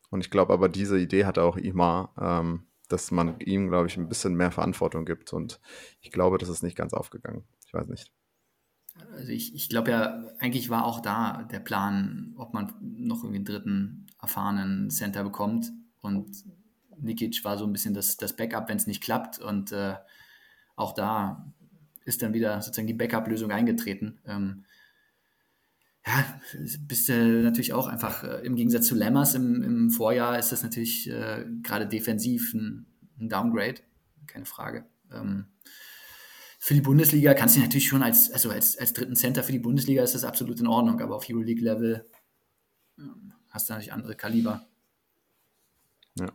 Und 0.10 0.22
ich 0.22 0.32
glaube 0.32 0.54
aber, 0.54 0.70
diese 0.70 1.00
Idee 1.00 1.26
hatte 1.26 1.44
auch 1.44 1.58
Imar, 1.58 2.14
ähm, 2.20 2.68
dass 2.88 3.12
man 3.12 3.40
ihm, 3.40 3.70
glaube 3.70 3.88
ich, 3.88 3.98
ein 3.98 4.10
bisschen 4.10 4.34
mehr 4.34 4.52
Verantwortung 4.52 5.06
gibt. 5.06 5.32
Und 5.34 5.62
ich 6.02 6.12
glaube, 6.12 6.40
das 6.40 6.50
ist 6.50 6.64
nicht 6.64 6.76
ganz 6.76 6.94
aufgegangen. 6.94 7.44
Ich 7.66 7.74
weiß 7.74 7.88
nicht 7.88 8.12
also 9.14 9.32
ich, 9.32 9.54
ich 9.56 9.70
glaube 9.70 9.92
ja, 9.92 10.24
eigentlich 10.40 10.70
war 10.70 10.86
auch 10.86 11.00
da 11.00 11.44
der 11.44 11.60
Plan, 11.60 12.34
ob 12.38 12.54
man 12.54 12.74
noch 12.82 13.24
irgendwie 13.24 13.38
einen 13.38 13.46
dritten 13.46 14.08
erfahrenen 14.22 14.90
Center 14.90 15.24
bekommt. 15.24 15.72
Und 16.02 16.44
Nikic 16.98 17.44
war 17.44 17.58
so 17.58 17.66
ein 17.66 17.74
bisschen 17.74 17.94
das, 17.94 18.18
das 18.18 18.36
Backup, 18.36 18.70
wenn 18.70 18.78
es 18.78 18.88
nicht 18.88 19.02
klappt. 19.04 19.40
Und 19.40 19.72
äh, 19.72 19.96
auch 20.76 20.94
da 20.94 21.52
ist 22.06 22.22
dann 22.22 22.34
wieder 22.34 22.62
sozusagen 22.62 22.88
die 22.88 22.94
Backup-Lösung 22.94 23.52
eingetreten. 23.52 24.20
Ähm, 24.26 24.66
ja, 26.06 26.26
bist 26.80 27.10
du 27.10 27.42
natürlich 27.44 27.74
auch 27.74 27.88
einfach 27.88 28.24
äh, 28.24 28.46
im 28.46 28.56
Gegensatz 28.56 28.88
zu 28.88 28.96
Lammers 28.96 29.36
im, 29.36 29.62
im 29.62 29.90
Vorjahr 29.92 30.40
ist 30.40 30.52
das 30.52 30.64
natürlich 30.64 31.10
äh, 31.10 31.46
gerade 31.62 31.88
defensiv 31.88 32.54
ein, 32.54 32.88
ein, 33.20 33.30
Downgrade, 33.30 33.82
keine 34.26 34.46
Frage. 34.46 34.86
Ähm, 35.12 35.46
für 36.62 36.74
die 36.74 36.82
Bundesliga 36.82 37.34
kannst 37.34 37.56
du 37.56 37.62
natürlich 37.62 37.88
schon 37.88 38.04
als, 38.04 38.32
also 38.32 38.52
als, 38.52 38.78
als 38.78 38.92
dritten 38.92 39.16
Center 39.16 39.44
für 39.44 39.54
die 39.54 39.60
Bundesliga 39.60 40.04
ist 40.04 40.14
das 40.14 40.26
absolut 40.26 40.60
in 40.60 40.68
Ordnung, 40.68 41.00
aber 41.00 41.16
auf 41.16 41.26
Euroleague-Level 41.28 42.06
ähm, 43.00 43.34
hast 43.50 43.70
du 43.70 43.74
natürlich 43.74 43.94
andere 43.94 44.16
Kaliber. 44.16 44.68
Ja, 46.16 46.28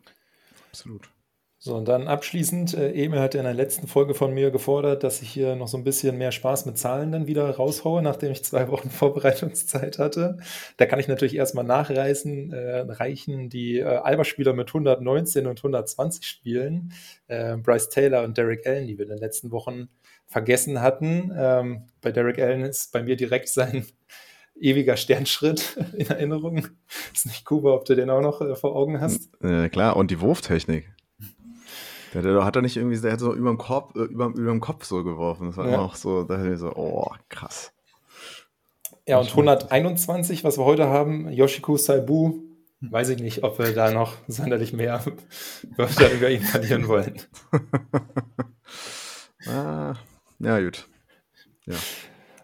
absolut. 0.70 1.10
So, 1.58 1.76
und 1.76 1.88
dann 1.88 2.08
abschließend, 2.08 2.74
äh, 2.74 2.92
Emil 2.92 3.20
hat 3.20 3.34
in 3.34 3.44
der 3.44 3.54
letzten 3.54 3.86
Folge 3.86 4.14
von 4.14 4.32
mir 4.32 4.50
gefordert, 4.50 5.02
dass 5.02 5.20
ich 5.20 5.30
hier 5.30 5.56
noch 5.56 5.68
so 5.68 5.76
ein 5.76 5.84
bisschen 5.84 6.16
mehr 6.16 6.32
Spaß 6.32 6.66
mit 6.66 6.78
Zahlen 6.78 7.12
dann 7.12 7.26
wieder 7.26 7.48
raushaue, 7.48 8.02
nachdem 8.02 8.32
ich 8.32 8.44
zwei 8.44 8.68
Wochen 8.68 8.90
Vorbereitungszeit 8.90 9.98
hatte. 9.98 10.38
Da 10.78 10.86
kann 10.86 11.00
ich 11.00 11.08
natürlich 11.08 11.36
erstmal 11.36 11.64
nachreißen, 11.64 12.52
äh, 12.52 12.80
reichen 12.80 13.50
die 13.50 13.78
äh, 13.78 13.84
Alba-Spieler 13.84 14.54
mit 14.54 14.68
119 14.68 15.46
und 15.46 15.58
120 15.58 16.26
Spielen, 16.26 16.92
äh, 17.28 17.56
Bryce 17.56 17.90
Taylor 17.90 18.24
und 18.24 18.38
Derek 18.38 18.66
Allen, 18.66 18.86
die 18.86 18.96
wir 18.96 19.04
in 19.04 19.10
den 19.10 19.20
letzten 19.20 19.50
Wochen 19.50 19.88
vergessen 20.34 20.82
hatten. 20.82 21.32
Ähm, 21.36 21.84
bei 22.02 22.10
Derek 22.10 22.40
Allen 22.40 22.62
ist 22.62 22.90
bei 22.90 23.04
mir 23.04 23.14
direkt 23.14 23.48
sein 23.48 23.86
ewiger 24.60 24.96
Sternschritt 24.96 25.78
in 25.96 26.08
Erinnerung. 26.08 26.66
Ist 27.12 27.26
nicht 27.26 27.44
Kuba, 27.44 27.70
ob 27.70 27.84
du 27.84 27.94
den 27.94 28.10
auch 28.10 28.20
noch 28.20 28.40
äh, 28.40 28.56
vor 28.56 28.74
Augen 28.74 29.00
hast. 29.00 29.30
Äh, 29.44 29.68
klar, 29.68 29.96
und 29.96 30.10
die 30.10 30.20
Wurftechnik. 30.20 30.92
Der, 32.14 32.22
der, 32.22 32.44
hat 32.44 32.56
er 32.56 32.62
nicht 32.62 32.76
irgendwie, 32.76 33.00
der 33.00 33.12
hat 33.12 33.20
so 33.20 33.32
über 33.32 33.48
dem 33.48 33.58
Kopf, 33.58 33.94
äh, 33.94 34.00
über, 34.00 34.26
über 34.26 34.50
dem 34.50 34.60
Kopf 34.60 34.84
so 34.84 35.04
geworfen. 35.04 35.46
Das 35.46 35.56
war 35.56 35.68
ja. 35.68 35.74
immer 35.74 35.84
auch 35.84 35.94
so, 35.94 36.24
da 36.24 36.44
ich 36.44 36.58
so, 36.58 36.72
oh, 36.74 37.12
krass. 37.28 37.72
Ja, 39.06 39.18
und 39.18 39.28
121, 39.28 40.42
was 40.42 40.58
wir 40.58 40.64
heute 40.64 40.88
haben, 40.88 41.30
Yoshiku 41.30 41.76
Saibu, 41.76 42.40
weiß 42.80 43.10
ich 43.10 43.20
nicht, 43.20 43.44
ob 43.44 43.60
wir 43.60 43.72
da 43.72 43.92
noch 43.92 44.16
sonderlich 44.26 44.72
mehr 44.72 45.00
Wörter 45.76 46.12
über 46.12 46.28
ihn 46.28 46.42
verlieren 46.42 46.88
wollen. 46.88 47.22
ah, 49.46 49.94
ja, 50.38 50.60
gut. 50.60 50.88
Ja. 51.66 51.76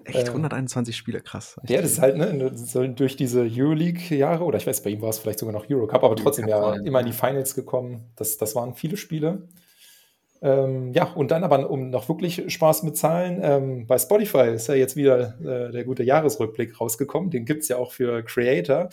Echt, 0.05 0.29
121 0.29 0.94
äh, 0.94 0.96
Spiele, 0.96 1.20
krass. 1.20 1.61
Ja, 1.68 1.81
das 1.83 1.92
ist 1.92 2.00
halt, 2.00 2.16
ne, 2.16 2.53
durch 2.94 3.16
diese 3.16 3.42
Euroleague-Jahre, 3.42 4.44
oder 4.44 4.59
ich 4.59 4.66
weiß, 4.66 4.83
bei 4.83 4.90
ihm 4.90 5.03
war 5.03 5.11
es 5.11 5.18
vielleicht 5.18 5.38
sogar 5.38 5.53
noch 5.53 5.68
Eurocup, 5.68 6.03
aber 6.03 6.16
trotzdem 6.16 6.48
ja 6.48 6.74
immer 6.76 7.00
in 7.00 7.07
die 7.07 7.12
Finals 7.12 7.55
gekommen. 7.55 8.11
Das, 8.16 8.38
das 8.38 8.55
waren 8.55 8.74
viele 8.74 8.96
Spiele. 8.96 9.48
Ähm, 10.42 10.92
ja, 10.94 11.05
und 11.05 11.31
dann 11.31 11.44
aber, 11.44 11.68
um 11.70 11.90
noch 11.90 12.09
wirklich 12.09 12.50
Spaß 12.53 12.83
mit 12.83 12.96
Zahlen, 12.96 13.40
ähm, 13.42 13.87
bei 13.87 13.98
Spotify 13.98 14.50
ist 14.55 14.68
ja 14.68 14.74
jetzt 14.74 14.96
wieder 14.96 15.38
äh, 15.40 15.70
der 15.70 15.85
gute 15.85 16.03
Jahresrückblick 16.03 16.81
rausgekommen. 16.81 17.31
Den 17.31 17.44
gibt 17.44 17.62
es 17.62 17.68
ja 17.68 17.76
auch 17.76 17.92
für 17.92 18.22
Creator. 18.22 18.88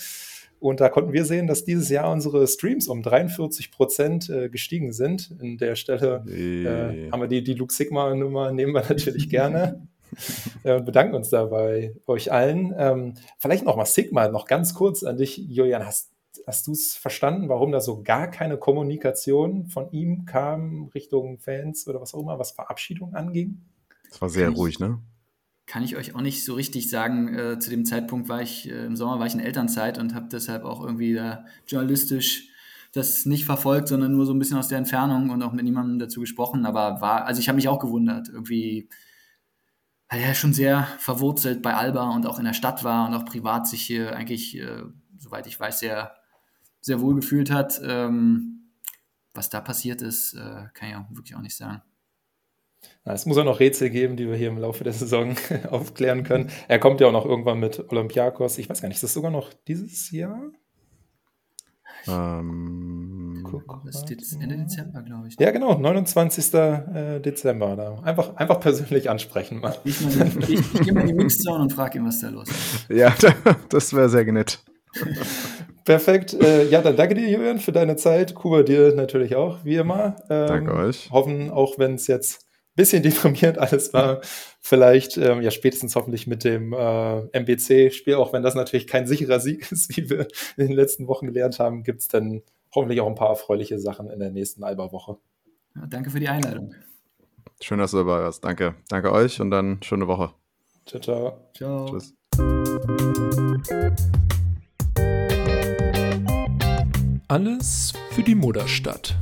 Und 0.60 0.80
da 0.80 0.90
konnten 0.90 1.14
wir 1.14 1.26
sehen, 1.26 1.48
dass 1.48 1.66
dieses 1.66 1.90
Jahr 1.90 2.12
unsere 2.12 2.48
Streams 2.48 2.88
um 2.88 3.04
43 3.04 3.72
Prozent 3.72 4.30
äh, 4.30 4.50
gestiegen 4.50 4.92
sind. 4.92 5.36
In 5.40 5.58
der 5.58 5.76
Stelle 5.76 6.24
äh, 6.28 7.12
haben 7.12 7.22
wir 7.22 7.28
die, 7.28 7.44
die 7.44 7.54
Luke 7.54 7.74
Sigma-Nummer, 7.74 8.52
nehmen 8.52 8.74
wir 8.74 8.82
natürlich 8.90 9.30
gerne. 9.30 9.88
äh, 10.64 10.82
bedanken 10.82 11.16
uns 11.16 11.30
da 11.30 11.46
bei 11.46 11.96
euch 12.08 12.32
allen. 12.32 12.74
Ähm, 12.78 13.14
vielleicht 13.40 13.66
noch 13.66 13.76
mal 13.76 13.86
Sigma, 13.86 14.28
noch 14.30 14.46
ganz 14.46 14.74
kurz 14.74 15.04
an 15.04 15.18
dich, 15.18 15.38
Julian. 15.38 15.86
Hast, 15.86 16.12
hast 16.46 16.68
du 16.68 16.72
es 16.72 16.96
verstanden, 16.96 17.50
warum 17.50 17.72
da 17.72 17.80
so 17.80 18.02
gar 18.02 18.30
keine 18.30 18.58
Kommunikation 18.58 19.68
von 19.68 19.92
ihm 19.92 20.26
kam 20.26 20.90
Richtung 20.96 21.40
Fans 21.40 21.88
oder 21.88 22.02
was 22.02 22.14
auch 22.14 22.22
immer, 22.22 22.40
was 22.40 22.52
Verabschiedung 22.52 23.14
anging? 23.14 23.62
Es 24.10 24.22
war 24.22 24.30
sehr 24.30 24.50
ruhig, 24.50 24.80
ne? 24.80 25.00
Kann 25.68 25.84
ich 25.84 25.96
euch 25.96 26.16
auch 26.16 26.22
nicht 26.22 26.44
so 26.44 26.56
richtig 26.56 26.90
sagen. 26.90 27.34
Äh, 27.34 27.60
zu 27.60 27.70
dem 27.70 27.86
Zeitpunkt 27.86 28.30
war 28.30 28.42
ich, 28.42 28.68
äh, 28.68 28.86
im 28.86 28.96
Sommer 28.96 29.20
war 29.20 29.28
ich 29.28 29.36
in 29.36 29.40
Elternzeit 29.40 30.00
und 30.00 30.16
habe 30.16 30.28
deshalb 30.32 30.64
auch 30.64 30.84
irgendwie 30.84 31.14
da 31.14 31.46
journalistisch 31.68 32.50
das 32.94 33.28
nicht 33.28 33.46
verfolgt, 33.46 33.90
sondern 33.90 34.14
nur 34.14 34.26
so 34.26 34.34
ein 34.34 34.40
bisschen 34.40 34.58
aus 34.58 34.70
der 34.70 34.80
Entfernung 34.80 35.30
und 35.30 35.44
auch 35.44 35.52
mit 35.52 35.66
niemandem 35.66 36.00
dazu 36.00 36.22
gesprochen. 36.22 36.66
Aber 36.66 37.02
war, 37.02 37.26
also 37.26 37.40
ich 37.40 37.48
habe 37.48 37.58
mich 37.58 37.68
auch 37.68 37.80
gewundert. 37.80 38.30
Irgendwie 38.30 38.90
weil 40.10 40.22
er 40.22 40.34
schon 40.34 40.54
sehr 40.54 40.88
verwurzelt 41.00 41.62
bei 41.62 41.74
Alba 41.74 42.10
und 42.12 42.26
auch 42.26 42.40
in 42.40 42.46
der 42.46 42.54
Stadt 42.54 42.84
war 42.84 43.08
und 43.08 43.14
auch 43.14 43.26
privat 43.26 43.68
sich 43.68 43.82
hier 43.82 44.16
eigentlich, 44.16 44.58
äh, 44.58 44.84
soweit 45.18 45.48
ich 45.48 45.60
weiß, 45.60 45.80
sehr, 45.80 46.16
sehr 46.80 47.02
wohl 47.02 47.16
gefühlt 47.16 47.52
hat. 47.52 47.80
Ähm, 47.84 48.72
was 49.34 49.50
da 49.50 49.62
passiert 49.62 50.02
ist, 50.02 50.34
äh, 50.34 50.66
kann 50.74 50.90
ich 50.90 50.96
auch 50.96 51.10
wirklich 51.10 51.36
auch 51.36 51.42
nicht 51.42 51.58
sagen. 51.58 51.82
Es 53.04 53.26
muss 53.26 53.38
auch 53.38 53.46
noch 53.46 53.60
Rätsel 53.60 53.90
geben, 53.90 54.18
die 54.18 54.28
wir 54.28 54.36
hier 54.36 54.50
im 54.50 54.58
Laufe 54.58 54.84
der 54.84 54.94
Saison 54.94 55.36
aufklären 55.70 56.24
können. 56.24 56.50
Er 56.68 56.80
kommt 56.80 57.00
ja 57.00 57.08
auch 57.08 57.12
noch 57.12 57.26
irgendwann 57.26 57.60
mit 57.60 57.90
Olympiakos. 57.90 58.58
Ich 58.58 58.70
weiß 58.70 58.82
gar 58.82 58.90
nicht, 58.90 58.98
ist 58.98 59.04
das 59.04 59.14
sogar 59.14 59.32
noch 59.32 59.54
dieses 59.68 60.12
Jahr? 60.12 60.52
Ähm, 62.08 63.46
das 63.86 64.04
ist 64.04 64.42
Ende 64.42 64.58
Dezember, 64.58 65.02
glaube 65.02 65.28
ich. 65.28 65.40
Ja, 65.40 65.52
genau, 65.52 65.78
29. 65.78 66.54
Äh, 66.54 67.20
Dezember. 67.20 67.76
Da. 67.76 67.96
Einfach, 68.04 68.36
einfach 68.36 68.60
persönlich 68.60 69.10
ansprechen. 69.10 69.60
Mal. 69.60 69.76
Ich, 69.84 70.02
ich, 70.02 70.50
ich, 70.50 70.60
ich 70.74 70.82
gehe 70.82 70.94
mal 70.94 71.02
in 71.02 71.08
die 71.08 71.14
Mixzone 71.14 71.64
und 71.64 71.74
frage 71.74 72.00
ihn, 72.00 72.06
was 72.06 72.20
da 72.20 72.30
los 72.30 72.50
ist. 72.50 72.90
Ja, 72.90 73.14
das 73.70 73.94
wäre 73.94 74.10
sehr 74.10 74.32
nett. 74.32 74.60
Perfekt. 75.86 76.34
Äh, 76.34 76.70
ja, 76.70 76.82
dann 76.82 76.96
danke 76.96 77.16
dir, 77.16 77.30
Julian, 77.30 77.60
für 77.60 77.72
deine 77.72 77.96
Zeit. 77.96 78.36
Kuba 78.36 78.64
dir 78.64 78.94
natürlich 78.96 79.36
auch, 79.36 79.64
wie 79.64 79.76
immer. 79.76 80.16
Ähm, 80.30 80.48
danke 80.48 80.74
euch. 80.74 81.10
Hoffen, 81.12 81.50
auch 81.50 81.78
wenn 81.78 81.96
es 81.96 82.08
jetzt 82.08 82.47
bisschen 82.78 83.04
deprimierend 83.04 83.58
alles 83.58 83.94
war. 83.94 84.22
Vielleicht 84.62 85.18
ähm, 85.18 85.42
ja 85.42 85.52
spätestens 85.52 85.96
hoffentlich 85.96 86.28
mit 86.28 86.46
dem 86.46 86.72
äh, 86.72 87.20
MBC-Spiel, 87.38 88.16
auch 88.16 88.32
wenn 88.32 88.44
das 88.44 88.56
natürlich 88.56 88.88
kein 88.88 89.06
sicherer 89.06 89.42
Sieg 89.42 89.70
ist, 89.72 89.98
wie 89.98 90.10
wir 90.10 90.28
in 90.56 90.68
den 90.68 90.76
letzten 90.76 91.08
Wochen 91.08 91.28
gelernt 91.28 91.60
haben, 91.60 91.84
gibt 91.84 92.02
es 92.02 92.08
dann 92.08 92.42
hoffentlich 92.74 93.02
auch 93.02 93.08
ein 93.08 93.16
paar 93.16 93.30
erfreuliche 93.30 93.80
Sachen 93.80 94.10
in 94.10 94.20
der 94.20 94.32
nächsten 94.32 94.64
Alba-Woche. 94.64 95.18
Ja, 95.76 95.86
danke 95.88 96.10
für 96.10 96.22
die 96.22 96.30
Einladung. 96.30 96.74
Schön, 97.60 97.80
dass 97.80 97.92
du 97.92 97.98
dabei 97.98 98.22
warst. 98.22 98.46
Danke. 98.46 98.76
Danke 98.88 99.12
euch 99.12 99.42
und 99.42 99.52
dann 99.52 99.82
schöne 99.84 100.08
Woche. 100.08 100.32
Ciao, 100.86 101.02
ciao. 101.02 101.50
Ciao. 101.56 101.90
Tschüss. 101.90 102.14
Alles 107.28 107.94
für 108.12 108.24
die 108.24 108.36
Mutterstadt. 108.36 109.18